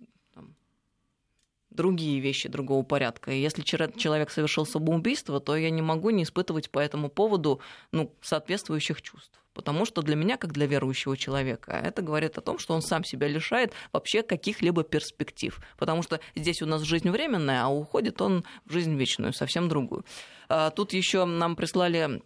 другие 1.71 2.21
вещи 2.21 2.49
другого 2.49 2.83
порядка. 2.83 3.31
И 3.31 3.41
если 3.41 3.63
человек 3.63 4.31
совершил 4.31 4.67
самоубийство, 4.67 5.41
то 5.41 5.57
я 5.57 5.71
не 5.71 5.83
могу 5.83 6.11
не 6.11 6.25
испытывать 6.25 6.71
по 6.71 6.81
этому 6.81 7.09
поводу 7.09 7.61
ну, 7.93 8.13
соответствующих 8.21 9.03
чувств. 9.03 9.41
Потому 9.53 9.85
что 9.85 10.03
для 10.03 10.15
меня, 10.15 10.37
как 10.37 10.53
для 10.53 10.67
верующего 10.67 11.17
человека, 11.17 11.73
это 11.73 12.03
говорит 12.03 12.39
о 12.39 12.41
том, 12.41 12.59
что 12.59 12.75
он 12.75 12.83
сам 12.83 13.05
себя 13.05 13.29
лишает 13.29 13.73
вообще 13.93 14.23
каких-либо 14.23 14.85
перспектив. 14.85 15.61
Потому 15.77 16.03
что 16.03 16.21
здесь 16.35 16.63
у 16.63 16.67
нас 16.67 16.83
жизнь 16.83 17.11
временная, 17.11 17.65
а 17.65 17.69
уходит 17.69 18.21
он 18.21 18.45
в 18.65 18.73
жизнь 18.73 18.95
вечную, 18.97 19.33
совсем 19.33 19.69
другую. 19.69 20.05
А, 20.49 20.71
тут 20.71 20.93
еще 20.93 21.25
нам 21.25 21.57
прислали 21.57 22.23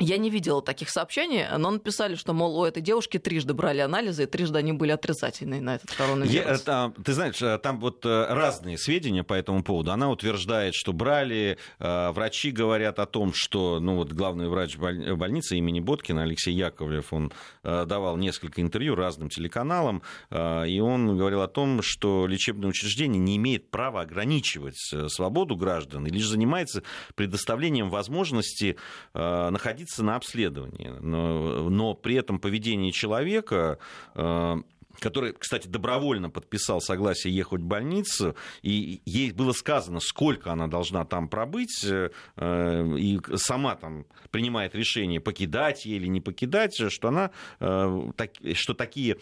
я 0.00 0.18
не 0.18 0.28
видела 0.28 0.60
таких 0.60 0.90
сообщений, 0.90 1.44
но 1.56 1.70
написали, 1.70 2.16
что, 2.16 2.32
мол, 2.32 2.58
у 2.58 2.64
этой 2.64 2.82
девушки 2.82 3.18
трижды 3.18 3.54
брали 3.54 3.78
анализы, 3.78 4.24
и 4.24 4.26
трижды 4.26 4.58
они 4.58 4.72
были 4.72 4.90
отрицательные 4.90 5.60
на 5.60 5.76
этот 5.76 5.92
коронавирус. 5.92 6.34
Я, 6.34 6.58
там, 6.58 6.92
ты 6.92 7.12
знаешь, 7.12 7.40
э, 7.40 7.58
там 7.58 7.78
вот 7.78 8.04
э, 8.04 8.26
разные 8.28 8.76
сведения 8.76 9.22
по 9.22 9.34
этому 9.34 9.62
поводу. 9.62 9.92
Она 9.92 10.10
утверждает, 10.10 10.74
что 10.74 10.92
брали, 10.92 11.58
э, 11.78 12.10
врачи 12.10 12.50
говорят 12.50 12.98
о 12.98 13.06
том, 13.06 13.32
что, 13.34 13.78
ну 13.78 13.94
вот 13.94 14.12
главный 14.12 14.48
врач 14.48 14.76
больницы 14.76 15.56
имени 15.58 15.78
Боткина, 15.78 16.22
Алексей 16.22 16.54
Яковлев, 16.54 17.12
он 17.12 17.32
давал 17.62 18.16
несколько 18.16 18.60
интервью 18.60 18.94
разным 18.94 19.28
телеканалам, 19.28 20.02
и 20.30 20.80
он 20.80 21.16
говорил 21.16 21.42
о 21.42 21.48
том, 21.48 21.82
что 21.82 22.26
лечебное 22.26 22.68
учреждение 22.68 23.20
не 23.20 23.36
имеет 23.36 23.70
права 23.70 24.02
ограничивать 24.02 24.78
свободу 25.08 25.56
граждан 25.56 26.06
и 26.06 26.10
лишь 26.10 26.26
занимается 26.26 26.82
предоставлением 27.14 27.90
возможности 27.90 28.76
находиться 29.12 29.83
находиться 29.84 30.02
на 30.02 30.16
обследовании. 30.16 30.92
Но, 31.00 31.68
но 31.70 31.94
при 31.94 32.16
этом 32.16 32.38
поведение 32.38 32.92
человека 32.92 33.78
э, 34.14 34.56
который, 35.00 35.32
кстати, 35.32 35.66
добровольно 35.66 36.30
подписал 36.30 36.80
согласие 36.80 37.34
ехать 37.34 37.60
в 37.60 37.64
больницу, 37.64 38.36
и 38.62 39.02
ей 39.04 39.32
было 39.32 39.52
сказано, 39.52 39.98
сколько 39.98 40.52
она 40.52 40.68
должна 40.68 41.04
там 41.04 41.28
пробыть, 41.28 41.84
э, 41.84 42.10
и 42.36 43.20
сама 43.34 43.74
там 43.74 44.06
принимает 44.30 44.74
решение, 44.74 45.20
покидать 45.20 45.84
ей 45.84 45.96
или 45.96 46.06
не 46.06 46.20
покидать, 46.20 46.80
что 46.92 47.08
она, 47.08 47.30
э, 47.60 48.10
что 48.54 48.74
такие 48.74 49.16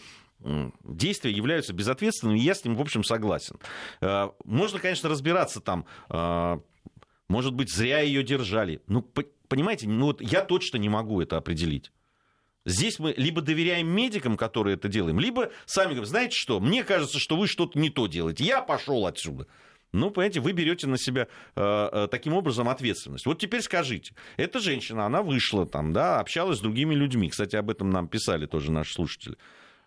действия 0.83 1.31
являются 1.31 1.73
безответственными, 1.73 2.37
и 2.37 2.43
я 2.43 2.53
с 2.53 2.65
ним, 2.65 2.75
в 2.75 2.81
общем, 2.81 3.03
согласен. 3.03 3.55
Можно, 4.43 4.79
конечно, 4.79 5.07
разбираться 5.07 5.61
там, 5.61 5.85
может 7.29 7.53
быть, 7.53 7.73
зря 7.73 8.01
ее 8.01 8.23
держали. 8.23 8.81
Ну, 8.87 9.01
понимаете, 9.53 9.87
ну 9.87 10.07
вот 10.07 10.19
я 10.19 10.41
точно 10.41 10.77
не 10.77 10.89
могу 10.89 11.21
это 11.21 11.37
определить. 11.37 11.91
Здесь 12.65 12.97
мы 12.97 13.13
либо 13.15 13.39
доверяем 13.41 13.87
медикам, 13.87 14.35
которые 14.35 14.75
это 14.77 14.87
делаем, 14.87 15.19
либо 15.19 15.51
сами 15.67 15.89
говорим, 15.89 16.05
знаете 16.05 16.35
что, 16.35 16.59
мне 16.59 16.83
кажется, 16.83 17.19
что 17.19 17.37
вы 17.37 17.47
что-то 17.47 17.77
не 17.77 17.91
то 17.91 18.07
делаете, 18.07 18.45
я 18.45 18.63
пошел 18.63 19.05
отсюда. 19.05 19.45
Ну, 19.91 20.09
понимаете, 20.09 20.39
вы 20.39 20.53
берете 20.53 20.87
на 20.87 20.97
себя 20.97 21.27
э, 21.55 21.89
э, 21.91 22.07
таким 22.09 22.33
образом 22.33 22.67
ответственность. 22.67 23.27
Вот 23.27 23.37
теперь 23.37 23.61
скажите, 23.61 24.15
эта 24.37 24.59
женщина, 24.59 25.05
она 25.05 25.21
вышла 25.21 25.67
там, 25.67 25.93
да, 25.93 26.19
общалась 26.19 26.57
с 26.57 26.61
другими 26.61 26.95
людьми. 26.95 27.29
Кстати, 27.29 27.55
об 27.55 27.69
этом 27.69 27.91
нам 27.91 28.07
писали 28.07 28.47
тоже 28.47 28.71
наши 28.71 28.91
слушатели. 28.93 29.37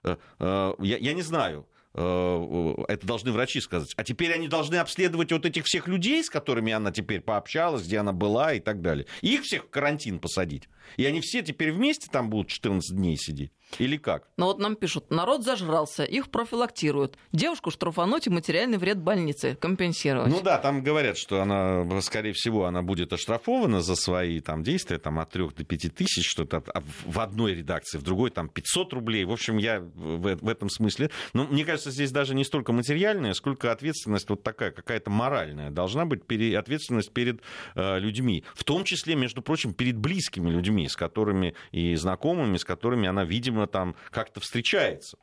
Э, 0.04 0.16
э, 0.38 0.74
я, 0.78 0.96
я 0.98 1.12
не 1.12 1.22
знаю, 1.22 1.66
это 1.96 3.06
должны 3.06 3.32
врачи 3.32 3.60
сказать. 3.60 3.94
А 3.96 4.04
теперь 4.04 4.32
они 4.32 4.48
должны 4.48 4.76
обследовать 4.76 5.32
вот 5.32 5.46
этих 5.46 5.64
всех 5.64 5.88
людей, 5.88 6.22
с 6.22 6.28
которыми 6.28 6.72
она 6.72 6.92
теперь 6.92 7.20
пообщалась, 7.20 7.84
где 7.84 7.98
она 7.98 8.12
была 8.12 8.52
и 8.52 8.60
так 8.60 8.82
далее. 8.82 9.06
их 9.22 9.42
всех 9.42 9.64
в 9.64 9.70
карантин 9.70 10.18
посадить. 10.18 10.68
И 10.96 11.06
они 11.06 11.20
все 11.20 11.42
теперь 11.42 11.72
вместе 11.72 12.08
там 12.10 12.28
будут 12.28 12.48
14 12.48 12.94
дней 12.94 13.16
сидеть. 13.16 13.50
Или 13.78 13.96
как? 13.96 14.28
Ну 14.36 14.46
вот 14.46 14.58
нам 14.58 14.76
пишут, 14.76 15.10
народ 15.10 15.44
зажрался, 15.44 16.04
их 16.04 16.30
профилактируют. 16.30 17.18
Девушку 17.32 17.70
штрафануть 17.70 18.26
и 18.26 18.30
материальный 18.30 18.78
вред 18.78 18.98
больницы 18.98 19.56
компенсировать. 19.60 20.30
Ну 20.30 20.40
да, 20.40 20.58
там 20.58 20.82
говорят, 20.82 21.18
что 21.18 21.42
она, 21.42 21.84
скорее 22.00 22.32
всего, 22.32 22.64
она 22.64 22.82
будет 22.82 23.12
оштрафована 23.12 23.82
за 23.82 23.94
свои 23.96 24.40
там, 24.40 24.62
действия 24.62 24.98
там, 24.98 25.18
от 25.18 25.30
3 25.30 25.48
до 25.56 25.64
5 25.64 25.94
тысяч, 25.94 26.28
что-то 26.28 26.62
а 26.74 26.82
в 27.04 27.20
одной 27.20 27.54
редакции, 27.54 27.98
в 27.98 28.02
другой 28.02 28.30
там 28.30 28.48
500 28.48 28.92
рублей. 28.94 29.24
В 29.24 29.32
общем, 29.32 29.58
я 29.58 29.80
в, 29.80 30.36
в 30.36 30.48
этом 30.48 30.70
смысле... 30.70 31.10
Но 31.34 31.44
мне 31.44 31.64
кажется, 31.64 31.90
здесь 31.90 32.12
даже 32.12 32.34
не 32.34 32.44
столько 32.44 32.72
материальная, 32.72 33.34
сколько 33.34 33.72
ответственность 33.72 34.28
вот 34.30 34.42
такая, 34.42 34.70
какая-то 34.70 35.10
моральная. 35.10 35.70
Должна 35.70 36.06
быть 36.06 36.24
пере... 36.24 36.58
ответственность 36.58 37.12
перед 37.12 37.40
э, 37.74 37.98
людьми. 37.98 38.44
В 38.54 38.64
том 38.64 38.84
числе, 38.84 39.16
между 39.16 39.42
прочим, 39.42 39.74
перед 39.74 39.96
близкими 39.96 40.50
людьми, 40.50 40.88
с 40.88 40.96
которыми 40.96 41.54
и 41.72 41.94
знакомыми, 41.96 42.56
с 42.56 42.64
которыми 42.64 43.08
она, 43.08 43.24
видимо, 43.24 43.55
видимо, 43.56 43.66
там 43.66 43.94
как-то 44.10 44.40
встречается. 44.40 45.18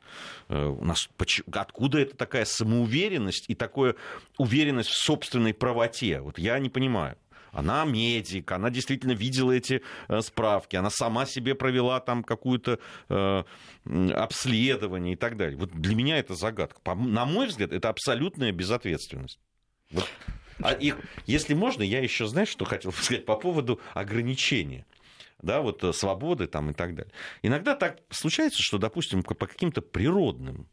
Э, 0.48 0.66
у 0.66 0.84
нас, 0.84 1.08
откуда 1.52 1.98
это 1.98 2.16
такая 2.16 2.44
самоуверенность 2.44 3.46
и 3.48 3.54
такая 3.54 3.94
уверенность 4.38 4.90
в 4.90 4.96
собственной 4.96 5.54
правоте? 5.54 6.20
Вот 6.20 6.38
я 6.38 6.58
не 6.58 6.68
понимаю. 6.68 7.16
Она 7.52 7.84
медик, 7.84 8.50
она 8.50 8.68
действительно 8.68 9.12
видела 9.12 9.52
эти 9.52 9.80
э, 10.08 10.20
справки, 10.22 10.74
она 10.74 10.90
сама 10.90 11.24
себе 11.24 11.54
провела 11.54 12.00
там 12.00 12.24
какое-то 12.24 12.80
э, 13.08 13.44
обследование 14.12 15.12
и 15.12 15.16
так 15.16 15.36
далее. 15.36 15.56
Вот 15.56 15.70
для 15.70 15.94
меня 15.94 16.18
это 16.18 16.34
загадка. 16.34 16.80
На 16.96 17.24
мой 17.24 17.46
взгляд, 17.46 17.72
это 17.72 17.88
абсолютная 17.88 18.50
безответственность. 18.50 19.38
Вот. 19.92 20.08
А 20.60 20.72
и, 20.72 20.94
если 21.26 21.54
можно, 21.54 21.82
я 21.82 22.00
еще, 22.00 22.26
знаешь, 22.26 22.48
что 22.48 22.64
хотел 22.64 22.92
сказать 22.92 23.24
по 23.24 23.36
поводу 23.36 23.80
ограничения 23.92 24.84
да, 25.44 25.60
вот 25.60 25.84
э, 25.84 25.92
свободы 25.92 26.46
там 26.46 26.70
и 26.70 26.72
так 26.72 26.94
далее. 26.94 27.12
Иногда 27.42 27.74
так 27.74 27.98
случается, 28.10 28.58
что, 28.60 28.78
допустим, 28.78 29.22
по 29.22 29.46
каким-то 29.46 29.82
природным 29.82 30.68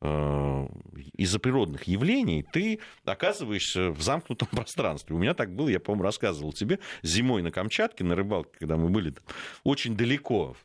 э, 0.00 0.66
из-за 1.14 1.38
природных 1.38 1.84
явлений 1.84 2.42
ты 2.42 2.80
оказываешься 3.04 3.90
в 3.90 4.02
замкнутом 4.02 4.48
пространстве. 4.52 5.16
У 5.16 5.18
меня 5.18 5.34
так 5.34 5.54
было, 5.54 5.68
я, 5.68 5.80
по-моему, 5.80 6.04
рассказывал 6.04 6.52
тебе, 6.52 6.78
зимой 7.02 7.42
на 7.42 7.50
Камчатке, 7.50 8.04
на 8.04 8.14
рыбалке, 8.14 8.50
когда 8.58 8.76
мы 8.76 8.90
были 8.90 9.10
там, 9.10 9.24
очень 9.64 9.96
далеко 9.96 10.56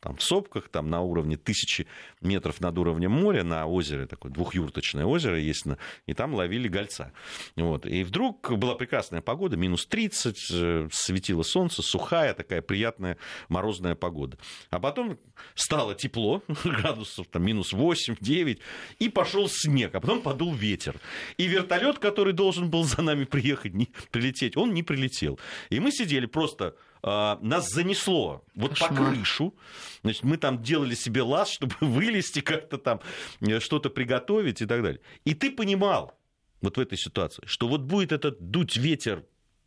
там, 0.00 0.16
в 0.16 0.22
сопках, 0.22 0.68
там, 0.68 0.90
на 0.90 1.00
уровне 1.00 1.36
тысячи 1.36 1.86
метров 2.20 2.60
над 2.60 2.78
уровнем 2.78 3.10
моря, 3.10 3.42
на 3.42 3.66
озере, 3.66 4.06
такое 4.06 4.32
двухюрточное 4.32 5.04
озеро 5.04 5.38
есть, 5.38 5.64
и 6.06 6.14
там 6.14 6.34
ловили 6.34 6.68
гольца. 6.68 7.12
Вот. 7.56 7.86
И 7.86 8.04
вдруг 8.04 8.50
была 8.58 8.74
прекрасная 8.74 9.20
погода, 9.20 9.56
минус 9.56 9.86
30, 9.86 10.36
э, 10.52 10.88
светило 10.92 11.42
солнце, 11.42 11.82
сухая 11.82 12.34
такая 12.34 12.62
приятная 12.62 13.16
морозная 13.48 13.94
погода. 13.94 14.38
А 14.70 14.78
потом 14.78 15.18
стало 15.54 15.94
тепло, 15.94 16.42
градусов 16.64 17.26
там 17.28 17.44
минус 17.44 17.72
8-9, 17.72 18.60
и 18.98 19.08
пошел 19.08 19.48
снег, 19.48 19.94
а 19.94 20.00
потом 20.00 20.22
подул 20.22 20.54
ветер. 20.54 20.96
И 21.36 21.46
вертолет, 21.46 21.98
который 21.98 22.32
должен 22.32 22.70
был 22.70 22.84
за 22.84 23.02
нами 23.02 23.24
приехать, 23.24 23.74
не, 23.74 23.88
прилететь, 24.10 24.56
он 24.56 24.74
не 24.74 24.82
прилетел. 24.82 25.38
И 25.70 25.80
мы 25.80 25.90
сидели 25.90 26.26
просто 26.26 26.76
нас 27.02 27.70
занесло 27.70 28.44
вот 28.54 28.70
Кошмар. 28.70 28.90
по 28.90 28.96
крышу. 28.96 29.54
Значит, 30.02 30.24
мы 30.24 30.36
там 30.36 30.62
делали 30.62 30.94
себе 30.94 31.22
лаз, 31.22 31.50
чтобы 31.52 31.74
вылезти, 31.80 32.40
как-то 32.40 32.78
там 32.78 33.00
э, 33.40 33.60
что-то 33.60 33.90
приготовить 33.90 34.62
и 34.62 34.66
так 34.66 34.82
далее. 34.82 35.00
И 35.24 35.34
ты 35.34 35.50
понимал 35.50 36.18
вот 36.60 36.76
в 36.76 36.80
этой 36.80 36.98
ситуации, 36.98 37.42
что 37.46 37.68
вот 37.68 37.82
будет 37.82 38.12
этот 38.12 38.40
дуть 38.50 38.76
ветер 38.76 39.24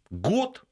год, 0.10 0.64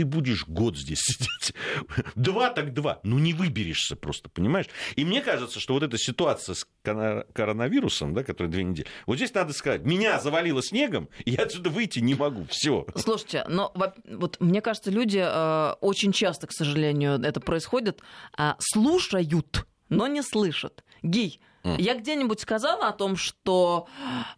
ты 0.00 0.06
будешь 0.06 0.46
год 0.46 0.78
здесь 0.78 1.00
сидеть. 1.00 1.54
Два 2.14 2.48
так 2.48 2.72
два. 2.72 3.00
Ну, 3.02 3.18
не 3.18 3.34
выберешься 3.34 3.96
просто, 3.96 4.30
понимаешь? 4.30 4.64
И 4.96 5.04
мне 5.04 5.20
кажется, 5.20 5.60
что 5.60 5.74
вот 5.74 5.82
эта 5.82 5.98
ситуация 5.98 6.54
с 6.54 6.66
коронавирусом, 6.82 8.14
да, 8.14 8.24
который 8.24 8.46
две 8.46 8.64
недели, 8.64 8.88
вот 9.04 9.16
здесь 9.16 9.34
надо 9.34 9.52
сказать, 9.52 9.82
меня 9.82 10.18
завалило 10.18 10.62
снегом, 10.62 11.10
и 11.26 11.32
я 11.32 11.42
отсюда 11.42 11.68
выйти 11.68 11.98
не 11.98 12.14
могу. 12.14 12.46
Все. 12.48 12.86
Слушайте, 12.96 13.44
но 13.46 13.74
вот 14.06 14.40
мне 14.40 14.62
кажется, 14.62 14.90
люди 14.90 15.22
э, 15.22 15.74
очень 15.82 16.12
часто, 16.12 16.46
к 16.46 16.52
сожалению, 16.52 17.20
это 17.20 17.40
происходит, 17.40 18.00
э, 18.38 18.54
слушают, 18.58 19.66
но 19.90 20.06
не 20.06 20.22
слышат. 20.22 20.82
Гей, 21.02 21.42
я 21.64 21.94
где-нибудь 21.94 22.40
сказала 22.40 22.88
о 22.88 22.92
том, 22.92 23.16
что 23.16 23.86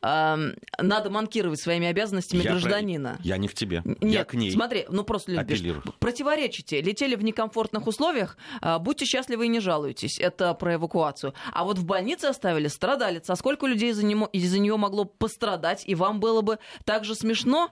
э, 0.01 0.37
надо 0.79 1.11
манкировать 1.11 1.61
своими 1.61 1.87
обязанностями 1.87 2.43
я 2.43 2.51
гражданина. 2.51 3.15
Про... 3.15 3.23
Я 3.23 3.37
не 3.37 3.49
в 3.49 3.55
тебе. 3.55 3.83
Нет, 3.85 4.03
я 4.03 4.25
к 4.25 4.35
ней. 4.35 4.51
Смотри, 4.51 4.87
ну 4.89 5.05
просто 5.05 5.33
люди 5.33 5.75
противоречите. 6.01 6.81
Летели 6.81 7.15
в 7.15 7.23
некомфортных 7.23 7.87
условиях, 7.87 8.37
э, 8.61 8.79
будьте 8.79 9.05
счастливы 9.05 9.47
и 9.47 9.49
не 9.49 9.61
жалуйтесь. 9.61 10.19
Это 10.19 10.55
про 10.55 10.75
эвакуацию. 10.75 11.35
А 11.53 11.65
вот 11.65 11.79
в 11.79 11.85
больнице 11.85 12.27
оставили 12.27 12.69
страдалец. 12.69 13.29
А 13.31 13.37
сколько 13.37 13.67
людей 13.67 13.91
из-за 13.91 14.05
него, 14.05 14.29
из 14.33 14.53
нее 14.53 14.77
могло 14.77 15.05
пострадать? 15.05 15.85
И 15.87 15.95
вам 15.95 16.21
было 16.21 16.41
бы 16.41 16.59
так 16.85 17.05
же 17.05 17.15
смешно? 17.15 17.71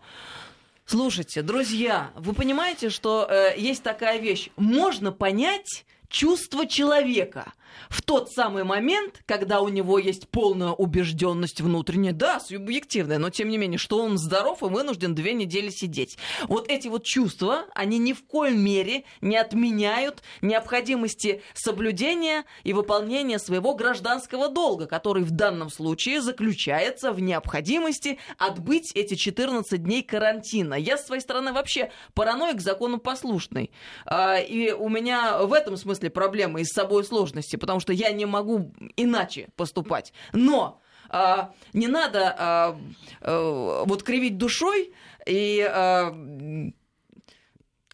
Слушайте, 0.87 1.43
друзья, 1.43 2.11
вы 2.17 2.33
понимаете, 2.33 2.91
что 2.91 3.27
э, 3.29 3.55
есть 3.57 3.83
такая 3.83 4.19
вещь. 4.19 4.51
Можно 4.57 5.13
понять 5.13 5.85
чувство 6.09 6.67
человека 6.67 7.53
в 7.89 8.03
тот 8.03 8.31
самый 8.31 8.65
момент, 8.65 9.23
когда 9.27 9.61
у 9.61 9.69
него 9.69 9.99
есть 9.99 10.29
полная 10.29 10.71
убежденность 10.71 11.61
внутренняя, 11.61 12.13
да, 12.13 12.41
субъективная, 12.41 13.19
но 13.19 13.31
тем 13.31 13.49
не 13.49 13.59
менее, 13.59 13.79
что 13.79 13.99
он 13.99 14.19
здоров 14.19 14.63
и 14.63 14.67
вынужден 14.67 15.15
две 15.15 15.33
недели 15.33 15.71
сидеть. 15.71 16.19
Вот 16.49 16.69
эти 16.69 16.89
вот 16.89 17.05
чувства, 17.05 17.67
они 17.75 17.99
ни 17.99 18.13
в 18.13 18.25
коем 18.27 18.61
мере 18.61 19.05
не 19.21 19.37
отменяют 19.37 20.23
необходимости 20.43 21.43
соблюдения 21.55 22.45
и 22.65 22.73
выполнения 22.73 23.39
своего 23.39 23.75
гражданского 23.75 24.49
долга, 24.49 24.87
который 24.87 25.23
в 25.23 25.31
данном 25.31 25.71
случае 25.71 26.21
заключается 26.21 27.13
в 27.13 27.21
необходимости 27.21 28.19
отбыть 28.39 28.93
эти 28.95 29.15
14 29.15 29.83
дней 29.83 30.03
карантина. 30.03 30.75
Я, 30.75 30.97
с 30.97 31.07
своей 31.07 31.23
стороны, 31.23 31.53
вообще 31.53 31.91
параноик 32.15 32.61
законопослушный. 32.61 33.71
А, 34.07 34.39
и 34.39 34.73
у 34.73 34.89
меня 34.89 35.43
в 35.43 35.53
этом 35.53 35.77
смысле 35.77 36.11
проблемы 36.11 36.63
и 36.63 36.65
с 36.65 36.73
собой 36.73 37.05
сложности, 37.05 37.57
потому 37.61 37.81
что 37.81 37.93
я 37.93 38.11
не 38.13 38.27
могу 38.27 38.73
иначе 38.97 39.49
поступать. 39.57 40.13
Но 40.33 40.81
а, 41.09 41.53
не 41.73 41.89
надо 41.89 42.35
а, 42.39 42.79
а, 43.21 43.85
вот 43.85 44.03
кривить 44.03 44.39
душой 44.39 44.93
и 45.27 45.61
а, 45.69 46.13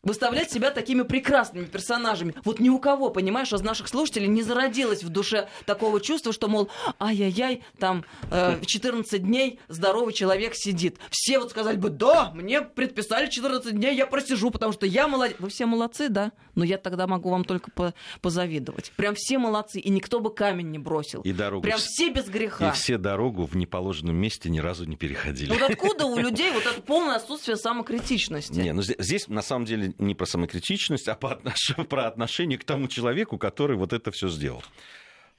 выставлять 0.07 0.51
себя 0.51 0.71
такими 0.71 1.03
прекрасными 1.03 1.65
персонажами. 1.65 2.35
Вот 2.45 2.61
ни 2.61 2.69
у 2.71 2.79
кого, 2.79 3.11
понимаешь, 3.11 3.53
из 3.53 3.61
наших 3.61 3.89
слушателей 3.89 4.29
не 4.29 4.43
зародилось 4.43 5.03
в 5.03 5.09
душе 5.11 5.49
такого 5.67 6.01
чувства, 6.01 6.33
что, 6.33 6.49
мол, 6.49 6.71
ай-яй-яй, 6.99 7.63
там 7.79 8.05
э, 8.31 8.59
14 8.65 9.23
дней 9.23 9.59
здоровый 9.69 10.15
человек 10.15 10.55
сидит. 10.55 10.97
Все 11.11 11.39
вот 11.39 11.51
сказали 11.51 11.77
бы, 11.77 11.91
да, 11.91 12.31
мне 12.35 12.63
предписали 12.63 13.29
14 13.29 13.75
дней, 13.75 13.97
я 13.97 14.07
просижу, 14.07 14.51
потому 14.51 14.73
что 14.73 14.87
я 14.87 15.09
молодец. 15.09 15.37
Вы 15.41 15.49
все 15.49 15.67
молодцы, 15.67 16.09
да? 16.09 16.33
Но 16.55 16.65
я 16.65 16.79
тогда 16.79 17.07
могу 17.07 17.31
вам 17.31 17.45
только 17.45 17.71
по 17.71 17.93
позавидовать. 18.21 18.93
Прям 18.97 19.15
все 19.15 19.39
молодцы, 19.39 19.81
и 19.81 19.91
никто 19.91 20.21
бы 20.21 20.33
камень 20.33 20.71
не 20.71 20.79
бросил. 20.79 21.21
И 21.23 21.33
дорогу. 21.33 21.63
Прям 21.63 21.79
все 21.79 22.11
без 22.11 22.27
греха. 22.29 22.71
И 22.71 22.73
все 22.73 22.97
дорогу 22.97 23.45
в 23.47 23.57
неположенном 23.57 24.17
месте 24.17 24.49
ни 24.49 24.61
разу 24.61 24.85
не 24.85 24.97
переходили. 24.97 25.51
Вот 25.51 25.63
откуда 25.63 26.07
у 26.07 26.17
людей 26.19 26.51
вот 26.53 26.65
это 26.65 26.81
полное 26.81 27.17
отсутствие 27.17 27.57
самокритичности? 27.57 28.59
Не, 28.59 28.73
ну 28.73 28.83
здесь, 28.83 28.97
здесь 28.99 29.29
на 29.29 29.43
самом 29.43 29.65
деле 29.65 29.95
не 29.99 30.15
про 30.15 30.27
самокритичность, 30.27 31.09
а 31.09 31.15
по 31.15 31.33
отнош... 31.33 31.75
про 31.89 32.07
отношение 32.07 32.59
к 32.59 32.65
тому 32.65 32.89
человеку, 32.89 33.39
который 33.39 33.77
вот 33.77 33.93
это 33.93 34.11
все 34.11 34.29
сделал. 34.29 34.63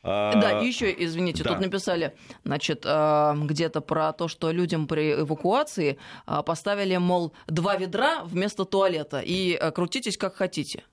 Да, 0.03 0.61
еще, 0.61 0.93
извините, 0.97 1.43
да. 1.43 1.49
тут 1.49 1.59
написали, 1.59 2.15
значит, 2.45 2.83
а, 2.85 3.35
где-то 3.35 3.81
про 3.81 4.13
то, 4.13 4.27
что 4.27 4.51
людям 4.51 4.87
при 4.87 5.13
эвакуации 5.13 5.97
а, 6.25 6.43
поставили, 6.43 6.95
мол, 6.95 7.33
два 7.47 7.75
ведра 7.75 8.23
вместо 8.23 8.63
туалета, 8.63 9.19
и 9.19 9.55
а, 9.55 9.71
крутитесь 9.71 10.15
как 10.17 10.35
хотите. 10.35 10.83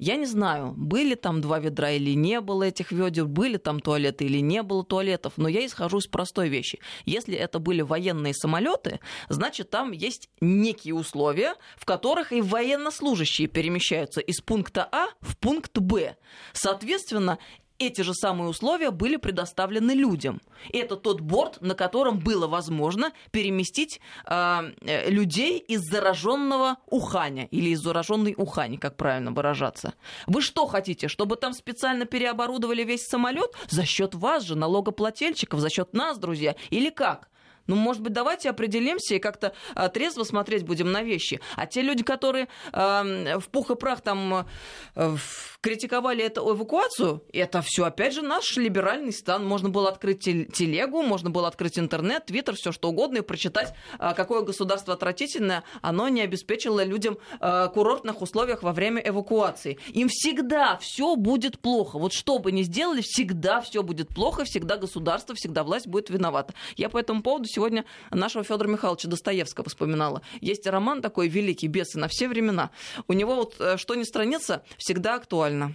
Я 0.00 0.16
не 0.16 0.24
знаю, 0.24 0.72
были 0.78 1.14
там 1.14 1.42
два 1.42 1.58
ведра 1.58 1.90
или 1.90 2.14
не 2.14 2.40
было 2.40 2.62
этих 2.62 2.90
ведер, 2.90 3.26
были 3.26 3.58
там 3.58 3.80
туалеты 3.80 4.24
или 4.24 4.38
не 4.38 4.62
было 4.62 4.82
туалетов, 4.82 5.34
но 5.36 5.46
я 5.46 5.66
исхожу 5.66 5.98
из 5.98 6.06
простой 6.06 6.48
вещи. 6.48 6.80
Если 7.04 7.36
это 7.36 7.58
были 7.58 7.82
военные 7.82 8.32
самолеты, 8.32 9.00
значит 9.28 9.68
там 9.68 9.92
есть 9.92 10.30
некие 10.40 10.94
условия, 10.94 11.54
в 11.76 11.84
которых 11.84 12.32
и 12.32 12.40
военнослужащие 12.40 13.46
перемещаются 13.46 14.22
из 14.22 14.40
пункта 14.40 14.88
А 14.90 15.08
в 15.20 15.36
пункт 15.36 15.76
Б. 15.76 16.16
Соответственно, 16.54 17.38
эти 17.80 18.02
же 18.02 18.14
самые 18.14 18.48
условия 18.48 18.90
были 18.90 19.16
предоставлены 19.16 19.92
людям. 19.92 20.40
Это 20.72 20.96
тот 20.96 21.20
борт, 21.20 21.60
на 21.62 21.74
котором 21.74 22.18
было 22.18 22.46
возможно 22.46 23.12
переместить 23.30 24.00
а, 24.26 24.66
э, 24.82 25.10
людей 25.10 25.58
из 25.58 25.80
зараженного 25.80 26.76
Уханя 26.86 27.46
или 27.46 27.70
из 27.70 27.80
зараженной 27.80 28.34
Ухани, 28.36 28.76
как 28.76 28.96
правильно 28.96 29.32
выражаться. 29.32 29.94
Вы 30.26 30.42
что 30.42 30.66
хотите, 30.66 31.08
чтобы 31.08 31.36
там 31.36 31.54
специально 31.54 32.04
переоборудовали 32.04 32.84
весь 32.84 33.06
самолет 33.08 33.50
за 33.68 33.86
счет 33.86 34.14
вас 34.14 34.44
же, 34.44 34.54
налогоплательщиков, 34.56 35.58
за 35.58 35.70
счет 35.70 35.94
нас, 35.94 36.18
друзья, 36.18 36.54
или 36.68 36.90
как? 36.90 37.30
Ну, 37.66 37.76
может 37.76 38.02
быть, 38.02 38.12
давайте 38.12 38.50
определимся 38.50 39.14
и 39.14 39.18
как-то 39.18 39.52
а, 39.74 39.88
трезво 39.88 40.24
смотреть 40.24 40.64
будем 40.64 40.90
на 40.92 41.02
вещи. 41.02 41.40
А 41.56 41.66
те 41.66 41.82
люди, 41.82 42.02
которые 42.02 42.48
э, 42.72 43.38
в 43.38 43.48
пух 43.48 43.70
и 43.70 43.76
прах 43.76 44.00
там 44.00 44.46
э, 44.94 45.16
критиковали 45.60 46.24
эту 46.24 46.54
эвакуацию, 46.54 47.22
это 47.32 47.62
все, 47.62 47.84
опять 47.84 48.14
же, 48.14 48.22
наш 48.22 48.56
либеральный 48.56 49.12
стан. 49.12 49.46
Можно 49.46 49.68
было 49.68 49.88
открыть 49.88 50.20
телегу, 50.20 51.02
можно 51.02 51.30
было 51.30 51.48
открыть 51.48 51.78
интернет, 51.78 52.26
твиттер, 52.26 52.54
все 52.56 52.72
что 52.72 52.88
угодно 52.88 53.18
и 53.18 53.22
прочитать, 53.22 53.74
э, 53.98 54.12
какое 54.16 54.42
государство 54.42 54.94
отвратительное, 54.94 55.64
оно 55.82 56.08
не 56.08 56.22
обеспечило 56.22 56.84
людям 56.84 57.18
э, 57.40 57.68
курортных 57.72 58.22
условиях 58.22 58.62
во 58.62 58.72
время 58.72 59.02
эвакуации. 59.04 59.78
Им 59.88 60.08
всегда 60.08 60.78
все 60.78 61.16
будет 61.16 61.58
плохо. 61.58 61.98
Вот 61.98 62.12
что 62.12 62.38
бы 62.38 62.52
ни 62.52 62.62
сделали, 62.62 63.02
всегда 63.02 63.60
все 63.60 63.82
будет 63.82 64.08
плохо, 64.08 64.44
всегда 64.44 64.76
государство, 64.76 65.34
всегда 65.34 65.62
власть 65.62 65.86
будет 65.86 66.10
виновата. 66.10 66.54
Я 66.76 66.88
по 66.88 66.98
этому 66.98 67.22
поводу 67.22 67.46
сегодня 67.50 67.84
нашего 68.10 68.44
Федора 68.44 68.68
Михайловича 68.68 69.08
Достоевского 69.08 69.68
вспоминала. 69.68 70.22
Есть 70.40 70.66
роман 70.66 71.02
такой 71.02 71.28
великий, 71.28 71.68
бесы 71.68 71.98
на 71.98 72.08
все 72.08 72.28
времена. 72.28 72.70
У 73.08 73.12
него 73.12 73.36
вот 73.36 73.56
э, 73.58 73.76
что 73.76 73.94
ни 73.94 74.04
страница, 74.04 74.62
всегда 74.78 75.16
актуально. 75.16 75.74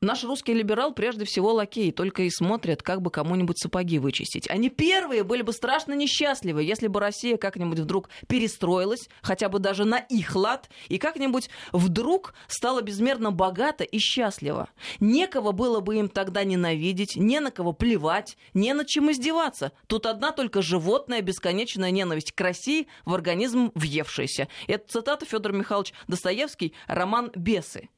Наш 0.00 0.22
русский 0.22 0.54
либерал 0.54 0.92
прежде 0.94 1.24
всего 1.24 1.52
лакей, 1.52 1.90
только 1.90 2.22
и 2.22 2.30
смотрят, 2.30 2.84
как 2.84 3.02
бы 3.02 3.10
кому-нибудь 3.10 3.58
сапоги 3.58 3.98
вычистить. 3.98 4.48
Они 4.48 4.70
первые 4.70 5.24
были 5.24 5.42
бы 5.42 5.52
страшно 5.52 5.92
несчастливы, 5.92 6.62
если 6.62 6.86
бы 6.86 7.00
Россия 7.00 7.36
как-нибудь 7.36 7.80
вдруг 7.80 8.08
перестроилась, 8.28 9.08
хотя 9.22 9.48
бы 9.48 9.58
даже 9.58 9.84
на 9.84 9.98
их 9.98 10.36
лад, 10.36 10.70
и 10.88 10.98
как-нибудь 10.98 11.50
вдруг 11.72 12.34
стала 12.46 12.80
безмерно 12.80 13.32
богата 13.32 13.82
и 13.82 13.98
счастлива. 13.98 14.68
Некого 15.00 15.50
было 15.50 15.80
бы 15.80 15.96
им 15.96 16.08
тогда 16.08 16.44
ненавидеть, 16.44 17.16
не 17.16 17.40
на 17.40 17.50
кого 17.50 17.72
плевать, 17.72 18.38
не 18.54 18.74
над 18.74 18.86
чем 18.86 19.10
издеваться. 19.10 19.72
Тут 19.88 20.06
одна 20.06 20.30
только 20.30 20.62
животная 20.62 21.22
бесконечная 21.22 21.90
ненависть 21.90 22.30
к 22.30 22.40
России 22.40 22.86
в 23.04 23.12
организм 23.14 23.72
въевшаяся. 23.74 24.46
Это 24.68 24.86
цитата 24.86 25.26
Федор 25.26 25.54
Михайлович 25.54 25.92
Достоевский, 26.06 26.72
роман 26.86 27.32
«Бесы». 27.34 27.88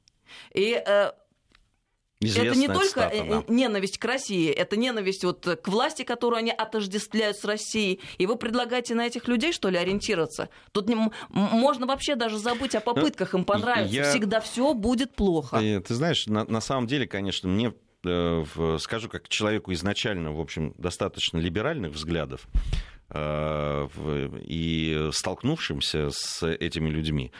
И 0.55 0.83
э, 0.87 1.13
это 2.21 2.55
не 2.57 2.67
только 2.67 3.11
цитата, 3.11 3.25
да. 3.29 3.45
ненависть 3.49 3.99
к 3.99 4.05
России, 4.05 4.51
это 4.51 4.77
ненависть 4.77 5.25
вот 5.25 5.47
к 5.63 5.69
власти, 5.69 6.03
которую 6.03 6.39
они 6.39 6.51
отождествляют 6.51 7.37
с 7.39 7.45
Россией. 7.45 8.01
И 8.19 8.27
вы 8.27 8.37
предлагаете 8.37 8.95
на 8.95 9.07
этих 9.07 9.27
людей, 9.29 9.53
что 9.53 9.69
ли, 9.71 9.79
ориентироваться? 9.79 10.51
Тут 10.73 10.89
не, 10.89 10.97
можно 11.31 11.87
вообще 11.87 12.17
даже 12.17 12.39
забыть 12.39 12.75
о 12.75 12.81
попытках 12.81 13.35
им 13.35 13.45
понравиться. 13.45 13.95
Я... 13.95 14.11
Всегда 14.11 14.41
все 14.41 14.75
будет 14.75 15.15
плохо. 15.15 15.59
Ты, 15.59 15.81
ты 15.81 15.95
знаешь, 15.95 16.27
на, 16.27 16.45
на 16.45 16.61
самом 16.61 16.87
деле, 16.87 17.07
конечно, 17.07 17.49
мне 17.49 17.73
э, 18.05 18.45
скажу 18.79 19.09
как 19.09 19.29
человеку 19.29 19.73
изначально, 19.73 20.33
в 20.33 20.41
общем, 20.41 20.75
достаточно 20.77 21.39
либеральных 21.39 21.93
взглядов 21.93 22.47
э, 23.11 23.89
и 24.43 25.09
столкнувшимся 25.13 26.11
с 26.11 26.47
этими 26.47 26.91
людьми, 26.91 27.33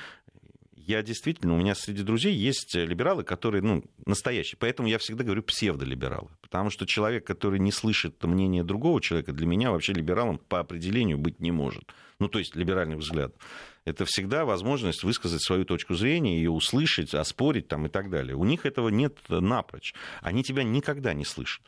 я 0.91 1.03
действительно, 1.03 1.55
у 1.55 1.57
меня 1.57 1.75
среди 1.75 2.03
друзей 2.03 2.35
есть 2.35 2.75
либералы, 2.75 3.23
которые, 3.23 3.63
ну, 3.63 3.85
настоящие. 4.07 4.59
Поэтому 4.59 4.89
я 4.89 4.99
всегда 4.99 5.23
говорю 5.23 5.43
псевдолибералы. 5.43 6.29
Потому 6.41 6.71
что 6.71 6.85
человек, 6.85 7.25
который 7.25 7.61
не 7.61 7.71
слышит 7.71 8.23
мнение 8.25 8.65
другого 8.65 9.01
человека, 9.01 9.33
для 9.33 9.47
меня 9.47 9.71
вообще 9.71 9.93
либералом 9.93 10.39
по 10.39 10.59
определению 10.59 11.17
быть 11.17 11.39
не 11.41 11.53
может. 11.53 11.85
Ну, 12.19 12.29
то 12.29 12.41
есть 12.41 12.57
либеральных 12.57 12.99
взглядов. 12.99 13.41
Это 13.85 14.05
всегда 14.05 14.45
возможность 14.45 15.05
высказать 15.05 15.43
свою 15.43 15.65
точку 15.65 15.95
зрения, 15.95 16.37
ее 16.37 16.51
услышать, 16.51 17.15
оспорить 17.15 17.69
там, 17.69 17.87
и 17.87 17.89
так 17.89 18.11
далее. 18.11 18.37
У 18.37 18.45
них 18.45 18.67
этого 18.67 18.89
нет 18.89 19.17
напрочь. 19.29 19.95
Они 20.21 20.43
тебя 20.43 20.65
никогда 20.65 21.15
не 21.15 21.25
слышат. 21.25 21.63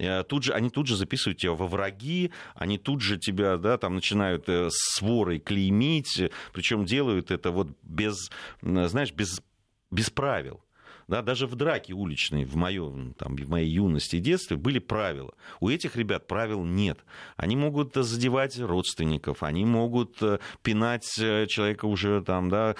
Э, 0.00 0.24
тут 0.24 0.44
же, 0.44 0.54
они 0.54 0.70
тут 0.70 0.86
же 0.86 0.96
записывают 0.96 1.38
тебя 1.38 1.52
во 1.52 1.66
враги, 1.66 2.32
они 2.54 2.78
тут 2.78 3.02
же 3.02 3.18
тебя 3.18 3.58
да, 3.58 3.76
там 3.76 3.94
начинают 3.94 4.48
э, 4.48 4.68
сворой 4.70 5.38
клеймить, 5.38 6.30
причем 6.52 6.86
делают 6.86 7.30
это 7.30 7.50
вот 7.50 7.68
без, 7.82 8.30
знаешь, 8.62 9.12
без, 9.12 9.42
без 9.90 10.08
правил. 10.08 10.62
Да, 11.10 11.22
даже 11.22 11.48
в 11.48 11.56
драке 11.56 11.92
уличной, 11.92 12.44
в, 12.44 12.54
моем, 12.54 13.14
там, 13.14 13.34
в 13.34 13.48
моей 13.48 13.68
юности 13.68 14.14
и 14.14 14.20
детстве 14.20 14.56
были 14.56 14.78
правила. 14.78 15.34
У 15.58 15.68
этих 15.68 15.96
ребят 15.96 16.28
правил 16.28 16.62
нет. 16.64 17.00
Они 17.36 17.56
могут 17.56 17.96
задевать 17.96 18.56
родственников, 18.60 19.42
они 19.42 19.64
могут 19.64 20.22
э, 20.22 20.38
пинать 20.62 21.04
человека 21.04 21.86
уже 21.86 22.22
там, 22.22 22.48
да, 22.48 22.76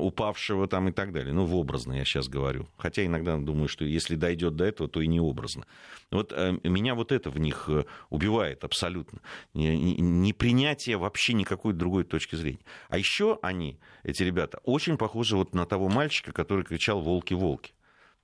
упавшего 0.00 0.66
там, 0.66 0.88
и 0.88 0.92
так 0.92 1.12
далее. 1.12 1.34
Ну, 1.34 1.44
в 1.44 1.54
образно 1.54 1.92
я 1.92 2.06
сейчас 2.06 2.28
говорю. 2.28 2.66
Хотя 2.78 3.04
иногда 3.04 3.36
думаю, 3.36 3.68
что 3.68 3.84
если 3.84 4.16
дойдет 4.16 4.56
до 4.56 4.64
этого, 4.64 4.88
то 4.88 5.02
и 5.02 5.06
не 5.06 5.20
образно. 5.20 5.66
Вот 6.10 6.32
э, 6.32 6.58
меня 6.62 6.94
вот 6.94 7.10
это 7.10 7.30
в 7.30 7.38
них 7.38 7.64
э, 7.68 7.84
убивает 8.10 8.62
абсолютно. 8.64 9.20
Непринятие 9.54 10.96
вообще 10.96 11.34
никакой 11.34 11.74
другой 11.74 12.04
точки 12.04 12.36
зрения. 12.36 12.60
А 12.88 12.96
еще 12.96 13.38
они, 13.42 13.78
эти 14.04 14.22
ребята, 14.22 14.60
очень 14.64 14.96
похожи 14.96 15.36
вот 15.36 15.54
на 15.54 15.66
того 15.66 15.88
мальчика, 15.88 16.32
который 16.32 16.64
кричал 16.64 17.00
«волки-волки». 17.00 17.65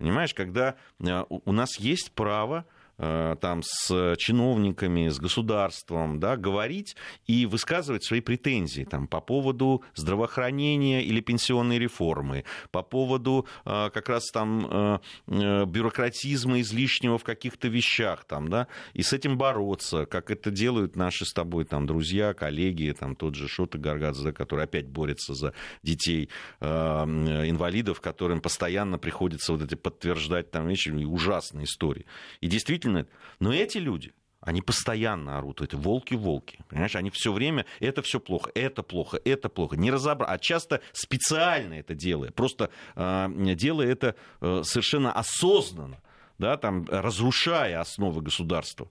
Понимаешь, 0.02 0.34
когда 0.34 0.74
э, 0.98 1.22
у 1.28 1.52
нас 1.52 1.78
есть 1.78 2.10
право 2.10 2.66
там, 2.96 3.62
с 3.64 4.16
чиновниками, 4.16 5.09
с 5.09 5.18
государством, 5.18 6.20
да, 6.20 6.37
говорить 6.37 6.96
и 7.26 7.46
высказывать 7.46 8.05
свои 8.05 8.20
претензии 8.20 8.85
там, 8.85 9.07
по 9.07 9.20
поводу 9.20 9.83
здравоохранения 9.94 11.02
или 11.02 11.20
пенсионной 11.20 11.78
реформы, 11.78 12.44
по 12.70 12.83
поводу 12.83 13.46
э, 13.64 13.90
как 13.92 14.09
раз 14.09 14.31
там 14.31 15.00
э, 15.26 15.64
бюрократизма 15.66 16.61
излишнего 16.61 17.18
в 17.18 17.24
каких-то 17.24 17.68
вещах, 17.68 18.24
там, 18.24 18.48
да, 18.48 18.66
и 18.92 19.02
с 19.02 19.12
этим 19.12 19.38
бороться, 19.38 20.07
как 20.07 20.31
это 20.31 20.50
делают 20.50 20.96
наши 20.96 21.24
с 21.24 21.33
тобой 21.33 21.64
там, 21.64 21.87
друзья, 21.87 22.35
коллеги, 22.35 22.94
там, 22.98 23.16
тот 23.16 23.35
же 23.35 23.48
Шота 23.48 23.78
Гаргадзе, 23.78 24.24
да, 24.24 24.33
который 24.33 24.64
опять 24.64 24.88
борется 24.88 25.35
за 25.35 25.55
детей 25.83 26.28
инвалидов, 26.61 28.00
которым 28.00 28.40
постоянно 28.40 28.98
приходится 28.98 29.52
вот 29.52 29.62
эти 29.62 29.74
подтверждать 29.74 30.50
там 30.50 30.68
вещи, 30.68 30.90
ужасные 30.90 31.64
истории. 31.64 32.07
И 32.40 32.46
действительно 32.46 32.82
действительно, 32.83 33.07
но 33.40 33.53
эти 33.53 33.79
люди, 33.79 34.12
они 34.40 34.61
постоянно 34.61 35.38
орут, 35.38 35.61
это 35.61 35.77
волки-волки. 35.77 36.59
Понимаешь, 36.68 36.97
они 36.97 37.11
все 37.11 37.33
время, 37.33 37.64
это 37.81 38.03
все 38.03 38.18
плохо, 38.18 38.51
это 38.55 38.83
плохо, 38.83 39.21
это 39.25 39.49
плохо. 39.49 39.77
Не 39.77 39.90
разобрать, 39.90 40.31
а 40.31 40.38
часто 40.38 40.81
специально 40.92 41.75
это 41.75 41.95
делая, 41.95 42.31
просто 42.31 42.71
э, 42.97 43.29
делая 43.55 43.88
это 43.88 44.16
э, 44.40 44.62
совершенно 44.64 45.12
осознанно, 45.12 46.01
да, 46.38 46.57
там, 46.57 46.87
разрушая 46.88 47.81
основы 47.81 48.21
государства. 48.21 48.90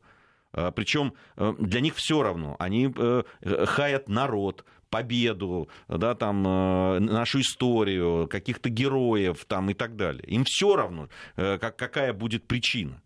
Э, 0.54 0.72
причем 0.74 1.14
э, 1.36 1.54
для 1.60 1.82
них 1.82 1.96
все 1.96 2.24
равно, 2.24 2.56
они 2.60 2.94
э, 2.96 3.24
хаят 3.66 4.08
народ, 4.08 4.64
победу, 4.90 5.70
да, 5.88 6.16
там, 6.16 6.44
нашу 6.44 7.40
историю, 7.40 8.28
каких-то 8.28 8.68
героев 8.68 9.46
там, 9.46 9.70
и 9.70 9.74
так 9.74 9.96
далее. 9.96 10.24
Им 10.28 10.44
все 10.44 10.76
равно, 10.76 11.08
как, 11.38 11.78
какая 11.78 12.12
будет 12.12 12.46
причина 12.46 13.02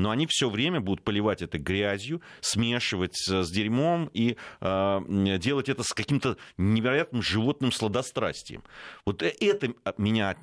но 0.00 0.10
они 0.10 0.26
все 0.26 0.48
время 0.48 0.80
будут 0.80 1.04
поливать 1.04 1.42
это 1.42 1.58
грязью, 1.58 2.22
смешивать 2.40 3.16
с 3.16 3.50
дерьмом 3.50 4.10
и 4.12 4.36
э, 4.60 5.38
делать 5.38 5.68
это 5.68 5.82
с 5.82 5.92
каким-то 5.92 6.36
невероятным 6.56 7.22
животным 7.22 7.70
сладострастием. 7.70 8.62
Вот 9.04 9.22
э, 9.22 9.34
это 9.40 9.74
меня 9.98 10.36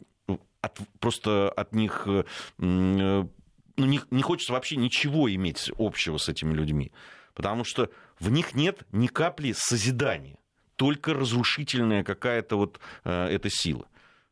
от, 0.61 0.79
просто 0.99 1.49
от 1.49 1.73
них 1.73 2.03
э, 2.05 2.23
ну, 2.57 3.29
не, 3.77 3.99
не 4.11 4.21
хочется 4.21 4.53
вообще 4.53 4.75
ничего 4.75 5.33
иметь 5.33 5.71
общего 5.77 6.17
с 6.17 6.29
этими 6.29 6.53
людьми, 6.53 6.91
потому 7.33 7.63
что 7.63 7.89
в 8.19 8.29
них 8.29 8.53
нет 8.53 8.83
ни 8.91 9.07
капли 9.07 9.53
созидания, 9.55 10.37
только 10.75 11.13
разрушительная 11.13 12.03
какая-то 12.03 12.57
вот 12.57 12.79
э, 13.03 13.27
эта 13.29 13.49
сила. 13.49 13.87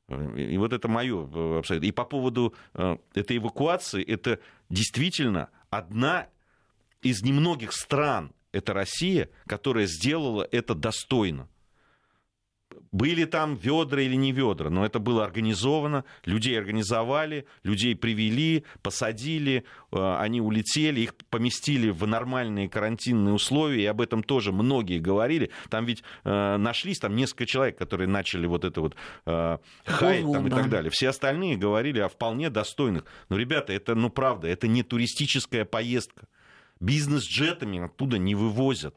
И 0.07 0.57
вот 0.59 0.71
это 0.71 0.87
мое 0.87 1.27
э, 1.33 1.59
абсолютно. 1.59 1.87
И 1.87 1.91
по 1.91 2.05
поводу 2.05 2.53
э, 2.75 2.97
этой 3.15 3.37
эвакуации, 3.37 4.03
это 4.03 4.39
действительно 4.69 5.49
одна 5.69 6.27
из 7.01 7.21
немногих 7.21 7.73
стран, 7.73 8.33
это 8.51 8.73
Россия, 8.73 9.29
которая 9.47 9.85
сделала 9.85 10.47
это 10.51 10.75
достойно. 10.75 11.49
Были 12.95 13.25
там 13.25 13.57
ведра 13.57 14.01
или 14.01 14.15
не 14.15 14.31
ведра, 14.31 14.69
но 14.69 14.85
это 14.85 14.99
было 14.99 15.25
организовано, 15.25 16.05
людей 16.23 16.57
организовали, 16.57 17.45
людей 17.63 17.93
привели, 17.93 18.63
посадили, 18.81 19.65
э, 19.91 20.15
они 20.21 20.39
улетели, 20.39 21.01
их 21.01 21.13
поместили 21.29 21.89
в 21.89 22.07
нормальные 22.07 22.69
карантинные 22.69 23.33
условия, 23.33 23.83
и 23.83 23.85
об 23.85 23.99
этом 23.99 24.23
тоже 24.23 24.53
многие 24.53 24.99
говорили. 24.99 25.51
Там 25.69 25.83
ведь 25.83 26.03
э, 26.23 26.55
нашлись 26.55 26.99
там 26.99 27.17
несколько 27.17 27.45
человек, 27.45 27.77
которые 27.77 28.07
начали 28.07 28.47
вот 28.47 28.63
это 28.63 28.79
вот 28.79 28.95
э, 29.25 29.57
хаять 29.83 30.31
там, 30.31 30.47
и 30.47 30.49
так 30.49 30.69
далее. 30.69 30.89
Все 30.89 31.09
остальные 31.09 31.57
говорили 31.57 31.99
о 31.99 32.07
вполне 32.07 32.49
достойных. 32.49 33.03
Но, 33.27 33.35
ребята, 33.35 33.73
это, 33.73 33.93
ну, 33.95 34.09
правда, 34.09 34.47
это 34.47 34.69
не 34.69 34.83
туристическая 34.83 35.65
поездка. 35.65 36.29
Бизнес-джетами 36.79 37.83
оттуда 37.83 38.17
не 38.17 38.35
вывозят. 38.35 38.95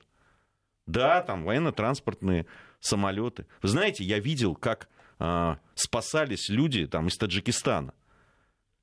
Да, 0.87 1.21
там 1.21 1.43
военно-транспортные 1.43 2.47
самолеты. 2.81 3.47
Вы 3.62 3.69
знаете, 3.69 4.05
я 4.05 4.19
видел, 4.19 4.55
как 4.55 4.88
а, 5.19 5.59
спасались 5.75 6.49
люди 6.49 6.87
там, 6.87 7.09
из 7.09 7.17
Таджикистана, 7.17 7.95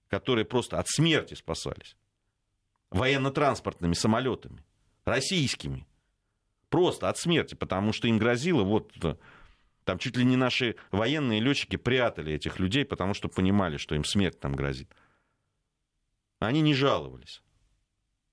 которые 0.10 0.46
просто 0.46 0.80
от 0.80 0.88
смерти 0.88 1.34
спасались 1.34 1.96
военно-транспортными 2.92 3.94
самолетами, 3.94 4.64
российскими. 5.04 5.86
Просто 6.70 7.10
от 7.10 7.18
смерти, 7.18 7.56
потому 7.56 7.94
что 7.94 8.08
им 8.08 8.18
грозило 8.18 8.64
вот 8.64 8.92
там 9.86 10.00
чуть 10.00 10.18
ли 10.18 10.26
не 10.26 10.36
наши 10.36 10.76
военные 10.92 11.40
летчики 11.40 11.76
прятали 11.76 12.34
этих 12.34 12.60
людей, 12.60 12.86
потому 12.86 13.14
что 13.14 13.30
понимали, 13.30 13.78
что 13.78 13.96
им 13.96 14.04
смерть 14.04 14.40
там 14.40 14.54
грозит. 14.54 14.90
Они 16.40 16.62
не 16.62 16.74
жаловались. 16.74 17.44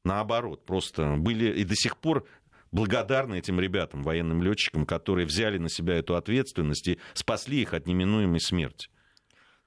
Наоборот, 0.04 0.64
просто 0.64 1.16
были 1.18 1.60
и 1.60 1.64
до 1.64 1.76
сих 1.76 1.96
пор 1.98 2.26
благодарны 2.72 3.38
этим 3.38 3.60
ребятам, 3.60 4.02
военным 4.02 4.42
летчикам, 4.42 4.86
которые 4.86 5.26
взяли 5.26 5.58
на 5.58 5.68
себя 5.68 5.94
эту 5.94 6.16
ответственность 6.16 6.88
и 6.88 6.98
спасли 7.14 7.62
их 7.62 7.74
от 7.74 7.86
неминуемой 7.86 8.40
смерти. 8.40 8.88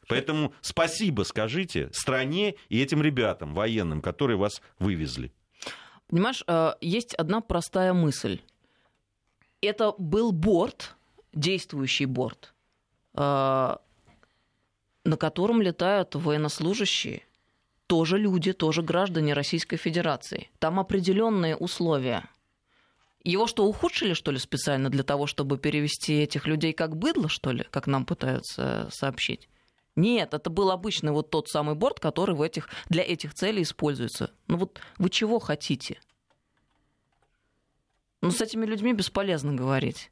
Поэтому 0.07 0.53
спасибо 0.61 1.23
скажите 1.23 1.89
стране 1.93 2.55
и 2.69 2.81
этим 2.81 3.01
ребятам, 3.01 3.53
военным, 3.53 4.01
которые 4.01 4.37
вас 4.37 4.61
вывезли. 4.77 5.31
Понимаешь, 6.07 6.43
э, 6.47 6.73
есть 6.81 7.15
одна 7.15 7.41
простая 7.41 7.93
мысль. 7.93 8.39
Это 9.61 9.93
был 9.97 10.31
борт, 10.31 10.95
действующий 11.33 12.05
борт, 12.05 12.53
э, 13.15 13.19
на 13.19 15.17
котором 15.17 15.61
летают 15.61 16.13
военнослужащие, 16.13 17.23
тоже 17.87 18.17
люди, 18.17 18.53
тоже 18.53 18.83
граждане 18.83 19.33
Российской 19.33 19.77
Федерации. 19.77 20.49
Там 20.59 20.79
определенные 20.79 21.55
условия. 21.55 22.29
Его 23.25 23.47
что, 23.47 23.65
ухудшили, 23.65 24.13
что 24.13 24.29
ли, 24.29 24.37
специально 24.37 24.89
для 24.91 25.03
того, 25.03 25.25
чтобы 25.25 25.57
перевести 25.57 26.21
этих 26.21 26.45
людей 26.45 26.73
как 26.73 26.95
быдло, 26.95 27.27
что 27.27 27.51
ли, 27.51 27.65
как 27.71 27.87
нам 27.87 28.05
пытаются 28.05 28.87
сообщить? 28.91 29.49
Нет, 29.95 30.35
это 30.35 30.51
был 30.51 30.69
обычный 30.69 31.11
вот 31.11 31.31
тот 31.31 31.49
самый 31.49 31.73
борт, 31.73 31.99
который 31.99 32.35
в 32.35 32.41
этих, 32.43 32.69
для 32.87 33.03
этих 33.03 33.33
целей 33.33 33.63
используется. 33.63 34.29
Ну 34.47 34.57
вот 34.57 34.79
вы 34.99 35.09
чего 35.09 35.39
хотите? 35.39 35.99
Ну, 38.21 38.29
с 38.29 38.41
этими 38.41 38.63
людьми 38.63 38.93
бесполезно 38.93 39.53
говорить. 39.53 40.11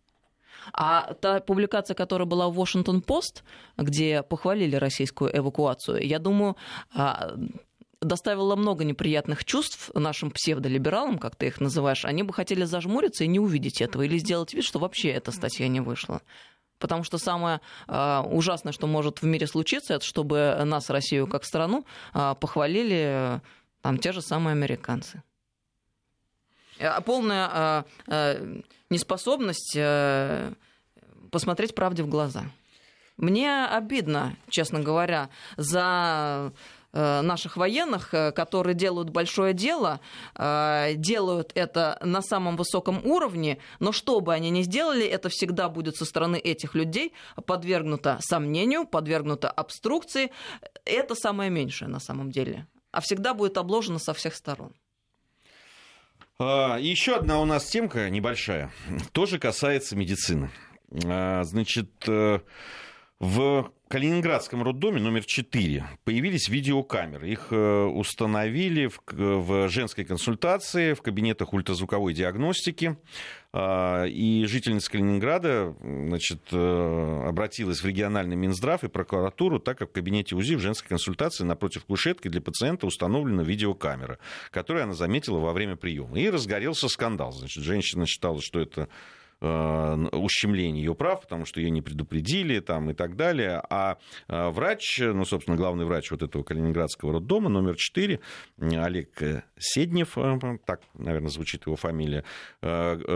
А 0.72 1.14
та 1.14 1.40
публикация, 1.40 1.94
которая 1.94 2.28
была 2.28 2.50
в 2.50 2.60
Washington 2.60 3.06
Post, 3.06 3.44
где 3.78 4.24
похвалили 4.24 4.76
российскую 4.76 5.36
эвакуацию, 5.38 6.04
я 6.04 6.18
думаю, 6.18 6.56
а, 6.94 7.36
доставило 8.04 8.56
много 8.56 8.84
неприятных 8.84 9.46
чувств 9.46 9.92
нашим 9.94 10.32
псевдолибералам, 10.32 11.18
как 11.18 11.36
ты 11.36 11.48
их 11.48 11.60
называешь. 11.60 12.06
Они 12.06 12.24
бы 12.24 12.34
хотели 12.34 12.64
зажмуриться 12.64 13.24
и 13.24 13.28
не 13.28 13.40
увидеть 13.40 13.82
этого, 13.82 14.04
или 14.04 14.18
сделать 14.18 14.54
вид, 14.54 14.64
что 14.64 14.80
вообще 14.80 15.10
эта 15.10 15.32
статья 15.32 15.68
не 15.68 15.80
вышла. 15.80 16.22
Потому 16.80 17.04
что 17.04 17.18
самое 17.18 17.62
э, 17.88 18.22
ужасное, 18.30 18.74
что 18.74 18.88
может 18.88 19.22
в 19.22 19.26
мире 19.26 19.48
случиться, 19.48 19.94
это 19.94 20.06
чтобы 20.06 20.56
нас, 20.66 20.90
Россию 20.90 21.28
как 21.28 21.46
страну, 21.46 21.86
э, 22.14 22.36
похвалили 22.40 23.42
там 23.82 23.98
те 23.98 24.12
же 24.12 24.22
самые 24.22 24.54
американцы. 24.54 25.24
А 26.80 27.02
полная 27.02 27.86
неспособность 28.90 29.78
посмотреть 31.32 31.76
правде 31.76 32.04
в 32.04 32.08
глаза. 32.08 32.46
Мне 33.18 33.66
обидно, 33.66 34.36
честно 34.50 34.80
говоря, 34.80 35.30
за 35.56 36.52
наших 36.94 37.58
военных, 37.58 38.14
э, 38.14 38.32
которые 38.32 38.76
делают 38.76 39.10
большое 39.10 39.54
дело, 39.54 40.00
э, 40.36 40.94
делают 40.96 41.52
это 41.56 41.98
на 42.02 42.22
самом 42.22 42.56
высоком 42.56 43.06
уровне, 43.06 43.58
но 43.80 43.92
что 43.92 44.20
бы 44.22 44.34
они 44.34 44.52
ни 44.52 44.62
сделали, 44.62 45.06
это 45.06 45.30
всегда 45.30 45.70
будет 45.70 45.96
со 45.96 46.06
стороны 46.06 46.38
этих 46.38 46.76
людей 46.76 47.14
подвергнуто 47.46 48.20
сомнению, 48.22 48.86
подвергнуто 48.86 49.50
обструкции. 49.50 50.32
Это 50.86 51.16
самое 51.16 51.50
меньшее 51.50 51.90
на 51.90 52.00
самом 52.00 52.32
деле. 52.32 52.68
А 52.92 53.02
всегда 53.02 53.34
будет 53.34 53.58
обложено 53.58 53.98
со 53.98 54.14
всех 54.14 54.36
сторон. 54.36 54.74
А, 56.38 56.78
еще 56.78 57.16
одна 57.16 57.40
у 57.40 57.46
нас 57.46 57.66
темка 57.66 58.10
небольшая, 58.10 58.72
тоже 59.12 59.40
касается 59.40 59.96
медицины. 59.96 60.52
А, 61.06 61.44
значит, 61.44 61.90
в 63.20 63.72
Калининградском 63.94 64.64
роддоме 64.64 65.00
номер 65.00 65.24
4 65.24 65.86
появились 66.04 66.50
видеокамеры. 66.50 67.30
Их 67.30 67.50
э, 67.52 67.84
установили 67.84 68.88
в, 68.88 69.00
в 69.08 69.70
женской 69.70 70.04
консультации, 70.04 70.96
в 70.96 71.04
кабинетах 71.04 71.54
ультразвуковой 71.54 72.16
диагностики. 72.16 72.98
А, 73.52 74.06
и 74.06 74.46
жительница 74.46 74.90
Калининграда 74.90 75.76
значит, 75.80 76.42
э, 76.52 77.24
обратилась 77.28 77.84
в 77.84 77.86
региональный 77.86 78.36
Минздрав 78.36 78.84
и 78.84 78.88
прокуратуру, 78.88 79.60
так 79.60 79.78
как 79.78 79.92
в 79.92 79.94
кабинете 79.94 80.34
УЗИ 80.36 80.56
в 80.56 80.60
женской 80.60 80.90
консультации 80.90 81.44
напротив 81.44 81.86
кушетки 81.86 82.30
для 82.30 82.42
пациента 82.42 82.88
установлена 82.88 83.44
видеокамера, 83.44 84.18
которую 84.50 84.86
она 84.86 84.94
заметила 84.94 85.38
во 85.38 85.54
время 85.54 85.76
приема. 85.76 86.20
И 86.20 86.32
разгорелся 86.32 86.90
скандал. 86.90 87.32
Значит, 87.32 87.64
женщина 87.64 88.08
считала, 88.08 88.42
что 88.42 88.60
это 88.60 88.90
ущемление 89.44 90.84
ее 90.84 90.96
прав, 90.96 91.22
потому 91.22 91.46
что 91.46 91.60
ее 91.60 91.70
не 91.70 91.82
предупредили 91.82 92.60
там, 92.60 92.90
и 92.90 92.94
так 92.94 93.16
далее. 93.16 93.62
А 93.70 93.98
э, 94.28 94.50
врач, 94.50 95.00
ну, 95.00 95.26
собственно, 95.26 95.58
главный 95.58 95.86
врач 95.86 96.12
вот 96.12 96.24
этого 96.24 96.44
Калининградского 96.44 97.14
роддома, 97.14 97.50
номер 97.50 97.76
4, 97.76 98.20
Олег 98.60 99.44
Седнев, 99.60 100.18
э, 100.18 100.58
так, 100.66 100.82
наверное, 100.94 101.30
звучит 101.30 101.66
его 101.66 101.76
фамилия, 101.76 102.24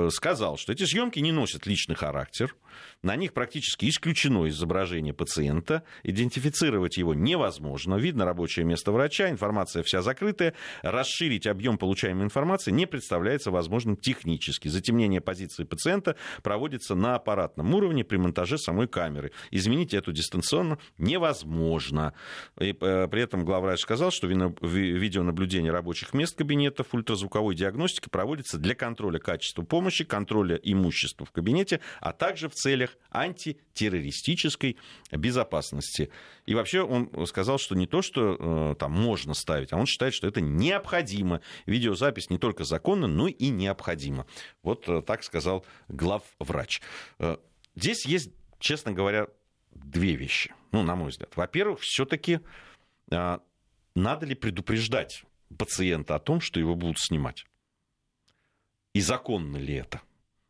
сказал, 0.10 0.58
что 0.58 0.74
эти 0.74 0.84
съемки 0.84 1.20
не 1.20 1.32
носят 1.32 1.66
личный 1.66 1.96
характер, 1.96 2.56
на 3.04 3.16
них 3.16 3.34
практически 3.34 3.90
исключено 3.90 4.48
изображение 4.50 5.14
пациента, 5.14 5.84
идентифицировать 6.04 6.98
его 6.98 7.14
невозможно, 7.14 7.96
видно 7.96 8.26
рабочее 8.26 8.66
место 8.66 8.92
врача, 8.92 9.30
информация 9.30 9.84
вся 9.84 10.02
закрытая, 10.02 10.54
расширить 10.82 11.48
объем 11.48 11.78
получаемой 11.78 12.26
информации 12.26 12.72
не 12.72 12.86
представляется 12.86 13.52
возможным 13.52 13.98
технически. 13.98 14.68
Затемнение 14.68 15.22
позиции 15.22 15.64
пациента 15.64 16.17
проводится 16.44 16.96
на 16.96 17.16
аппаратном 17.16 17.74
уровне 17.74 18.04
при 18.04 18.18
монтаже 18.18 18.58
самой 18.58 18.88
камеры. 18.88 19.32
Изменить 19.52 19.94
эту 19.94 20.12
дистанционно 20.12 20.78
невозможно. 20.98 22.14
И 22.60 22.76
э, 22.80 23.08
при 23.08 23.22
этом 23.22 23.46
главврач 23.46 23.80
сказал, 23.82 24.12
что 24.12 24.28
видеонаблюдение 24.28 25.72
рабочих 25.72 26.14
мест 26.14 26.36
кабинетов 26.38 26.94
ультразвуковой 26.94 27.56
диагностики 27.56 28.10
проводится 28.10 28.58
для 28.58 28.76
контроля 28.76 29.20
качества 29.20 29.64
помощи, 29.64 30.04
контроля 30.04 30.56
имущества 30.56 31.26
в 31.26 31.32
кабинете, 31.32 31.80
а 32.00 32.14
также 32.14 32.50
в 32.50 32.54
целях 32.54 32.98
антитеррористической 33.12 34.78
безопасности. 35.12 36.10
И 36.46 36.56
вообще 36.56 36.82
он 36.82 37.10
сказал, 37.28 37.58
что 37.58 37.76
не 37.76 37.88
то, 37.88 38.02
что 38.02 38.38
э, 38.40 38.76
там 38.80 38.92
можно 38.92 39.34
ставить, 39.34 39.74
а 39.74 39.78
он 39.78 39.86
считает, 39.86 40.14
что 40.14 40.28
это 40.28 40.42
необходимо. 40.42 41.42
Видеозапись 41.66 42.30
не 42.30 42.38
только 42.38 42.64
законна, 42.64 43.08
но 43.08 43.28
и 43.28 43.50
необходима. 43.50 44.26
Вот 44.64 44.88
э, 44.88 45.02
так 45.02 45.24
сказал 45.24 45.66
главврач. 45.88 46.07
Э, 47.20 47.38
здесь 47.76 48.06
есть, 48.06 48.32
честно 48.60 48.92
говоря, 48.92 49.28
две 49.72 50.16
вещи, 50.16 50.54
ну, 50.72 50.84
на 50.84 50.96
мой 50.96 51.10
взгляд. 51.10 51.36
Во-первых, 51.36 51.82
все-таки 51.82 52.40
надо 53.10 54.26
ли 54.26 54.36
предупреждать 54.36 55.24
пациента 55.58 56.16
о 56.16 56.20
том, 56.20 56.42
что 56.42 56.60
его 56.60 56.76
будут 56.76 57.00
снимать? 57.00 57.46
И 58.94 59.02
законно 59.02 59.58
ли 59.58 59.76
это? 59.76 60.02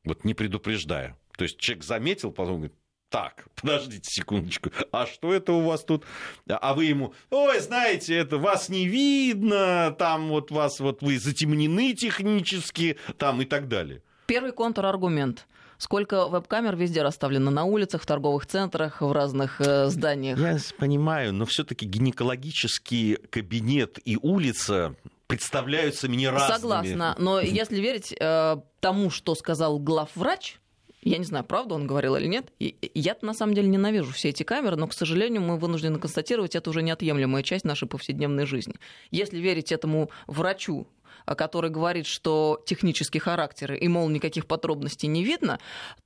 Вот 0.04 0.24
не 0.24 0.34
предупреждая. 0.34 1.18
То 1.38 1.44
есть 1.44 1.60
человек 1.60 1.84
заметил, 1.84 2.32
потом 2.32 2.56
говорит, 2.56 2.76
так, 3.10 3.48
подождите 3.56 4.10
секундочку, 4.10 4.72
а 4.92 5.06
что 5.06 5.34
это 5.34 5.54
у 5.54 5.62
вас 5.62 5.84
тут? 5.84 6.06
А 6.48 6.74
вы 6.74 6.86
ему, 6.86 7.14
ой, 7.30 7.60
знаете, 7.60 8.16
это 8.16 8.38
вас 8.38 8.70
не 8.70 8.88
видно, 8.88 9.96
там 9.98 10.30
вот 10.30 10.52
вас, 10.52 10.80
вот 10.80 11.02
вы 11.02 11.20
затемнены 11.20 11.94
технически, 11.94 12.98
там 13.18 13.42
и 13.42 13.46
так 13.46 13.68
далее. 13.68 14.02
Первый 14.28 14.52
контраргумент. 14.52 15.48
Сколько 15.78 16.28
веб-камер 16.28 16.76
везде 16.76 17.02
расставлено 17.02 17.50
на 17.50 17.64
улицах, 17.64 18.02
в 18.02 18.06
торговых 18.06 18.46
центрах, 18.46 19.02
в 19.02 19.12
разных 19.12 19.62
э, 19.62 19.88
зданиях? 19.88 20.38
Я 20.38 20.58
понимаю, 20.78 21.34
но 21.34 21.46
все-таки 21.46 21.86
гинекологический 21.86 23.16
кабинет 23.16 24.00
и 24.04 24.18
улица 24.22 24.96
представляются 25.28 26.10
мне 26.10 26.30
разными. 26.30 26.58
Согласна, 26.60 27.16
но 27.18 27.40
если 27.40 27.80
верить 27.80 28.14
э, 28.20 28.58
тому, 28.82 29.10
что 29.10 29.34
сказал 29.36 29.80
главврач, 29.80 30.60
я 31.08 31.18
не 31.18 31.24
знаю, 31.24 31.46
правда 31.46 31.76
он 31.76 31.88
говорил 31.88 32.16
или 32.16 32.28
нет. 32.28 32.52
Я 32.60 33.16
на 33.22 33.34
самом 33.34 33.54
деле 33.54 33.68
ненавижу 33.68 34.12
все 34.12 34.30
эти 34.30 34.44
камеры, 34.44 34.76
но, 34.76 34.88
к 34.88 34.94
сожалению, 34.94 35.42
мы 35.42 35.58
вынуждены 35.58 36.00
констатировать, 36.00 36.56
это 36.56 36.70
уже 36.70 36.82
неотъемлемая 36.82 37.44
часть 37.44 37.66
нашей 37.66 37.88
повседневной 37.88 38.46
жизни. 38.46 38.76
Если 39.12 39.38
верить 39.38 39.72
этому 39.72 40.10
врачу, 40.28 40.88
который 41.26 41.70
говорит, 41.70 42.06
что 42.06 42.62
технический 42.66 43.20
характер 43.20 43.74
и, 43.74 43.88
мол, 43.88 44.08
никаких 44.10 44.46
подробностей 44.46 45.08
не 45.08 45.24
видно, 45.24 45.60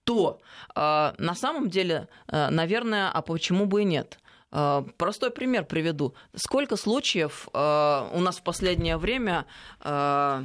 то 0.03 0.39
э, 0.75 1.13
на 1.17 1.35
самом 1.35 1.69
деле, 1.69 2.07
э, 2.27 2.49
наверное, 2.49 3.11
а 3.11 3.21
почему 3.21 3.65
бы 3.65 3.83
и 3.83 3.85
нет? 3.85 4.19
Э, 4.51 4.83
простой 4.97 5.31
пример 5.31 5.65
приведу. 5.65 6.15
Сколько 6.35 6.75
случаев 6.75 7.47
э, 7.53 8.09
у 8.13 8.19
нас 8.19 8.39
в 8.39 8.43
последнее 8.43 8.97
время 8.97 9.45
э, 9.81 10.43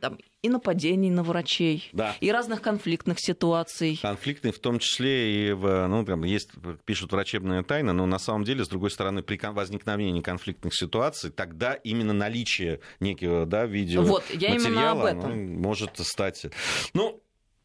там, 0.00 0.18
и 0.44 0.50
нападений 0.50 1.10
на 1.10 1.22
врачей, 1.22 1.88
да. 1.94 2.14
и 2.20 2.30
разных 2.30 2.60
конфликтных 2.60 3.18
ситуаций. 3.18 3.98
Конфликтные 4.02 4.52
в 4.52 4.58
том 4.58 4.78
числе 4.78 5.48
и 5.48 5.52
в, 5.52 5.86
ну, 5.86 6.04
там 6.04 6.22
есть, 6.24 6.50
пишут 6.84 7.12
врачебная 7.12 7.62
тайна, 7.62 7.94
но 7.94 8.04
на 8.04 8.18
самом 8.18 8.44
деле, 8.44 8.62
с 8.62 8.68
другой 8.68 8.90
стороны, 8.90 9.22
при 9.22 9.38
возникновении 9.42 10.20
конфликтных 10.20 10.74
ситуаций, 10.74 11.30
тогда 11.30 11.72
именно 11.72 12.12
наличие 12.12 12.80
некого, 13.00 13.46
да, 13.46 13.64
видео 13.64 14.02
вот, 14.02 14.22
я 14.34 14.52
материала, 14.52 15.08
об 15.10 15.18
этом. 15.18 15.54
Ну, 15.54 15.60
может 15.60 15.96
стать... 15.98 16.46
Ну, 16.92 17.22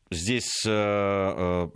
здесь 0.09 0.63
э, 0.65 0.69
э, 0.71 1.69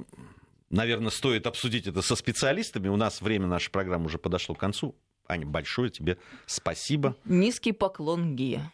наверное, 0.70 1.12
стоит 1.12 1.48
обсудить 1.48 1.86
это 1.86 2.02
со 2.02 2.16
специалистами. 2.16 2.88
У 2.88 2.96
нас 2.96 3.22
время 3.22 3.48
нашей 3.48 3.72
программы 3.72 4.06
уже 4.06 4.20
подошло 4.20 4.56
к 4.56 4.60
концу. 4.60 4.96
Аня, 5.28 5.46
большое 5.46 5.90
тебе 5.90 6.18
спасибо. 6.46 7.16
Низкий 7.26 7.72
поклон, 7.72 8.36
Гия. 8.36 8.74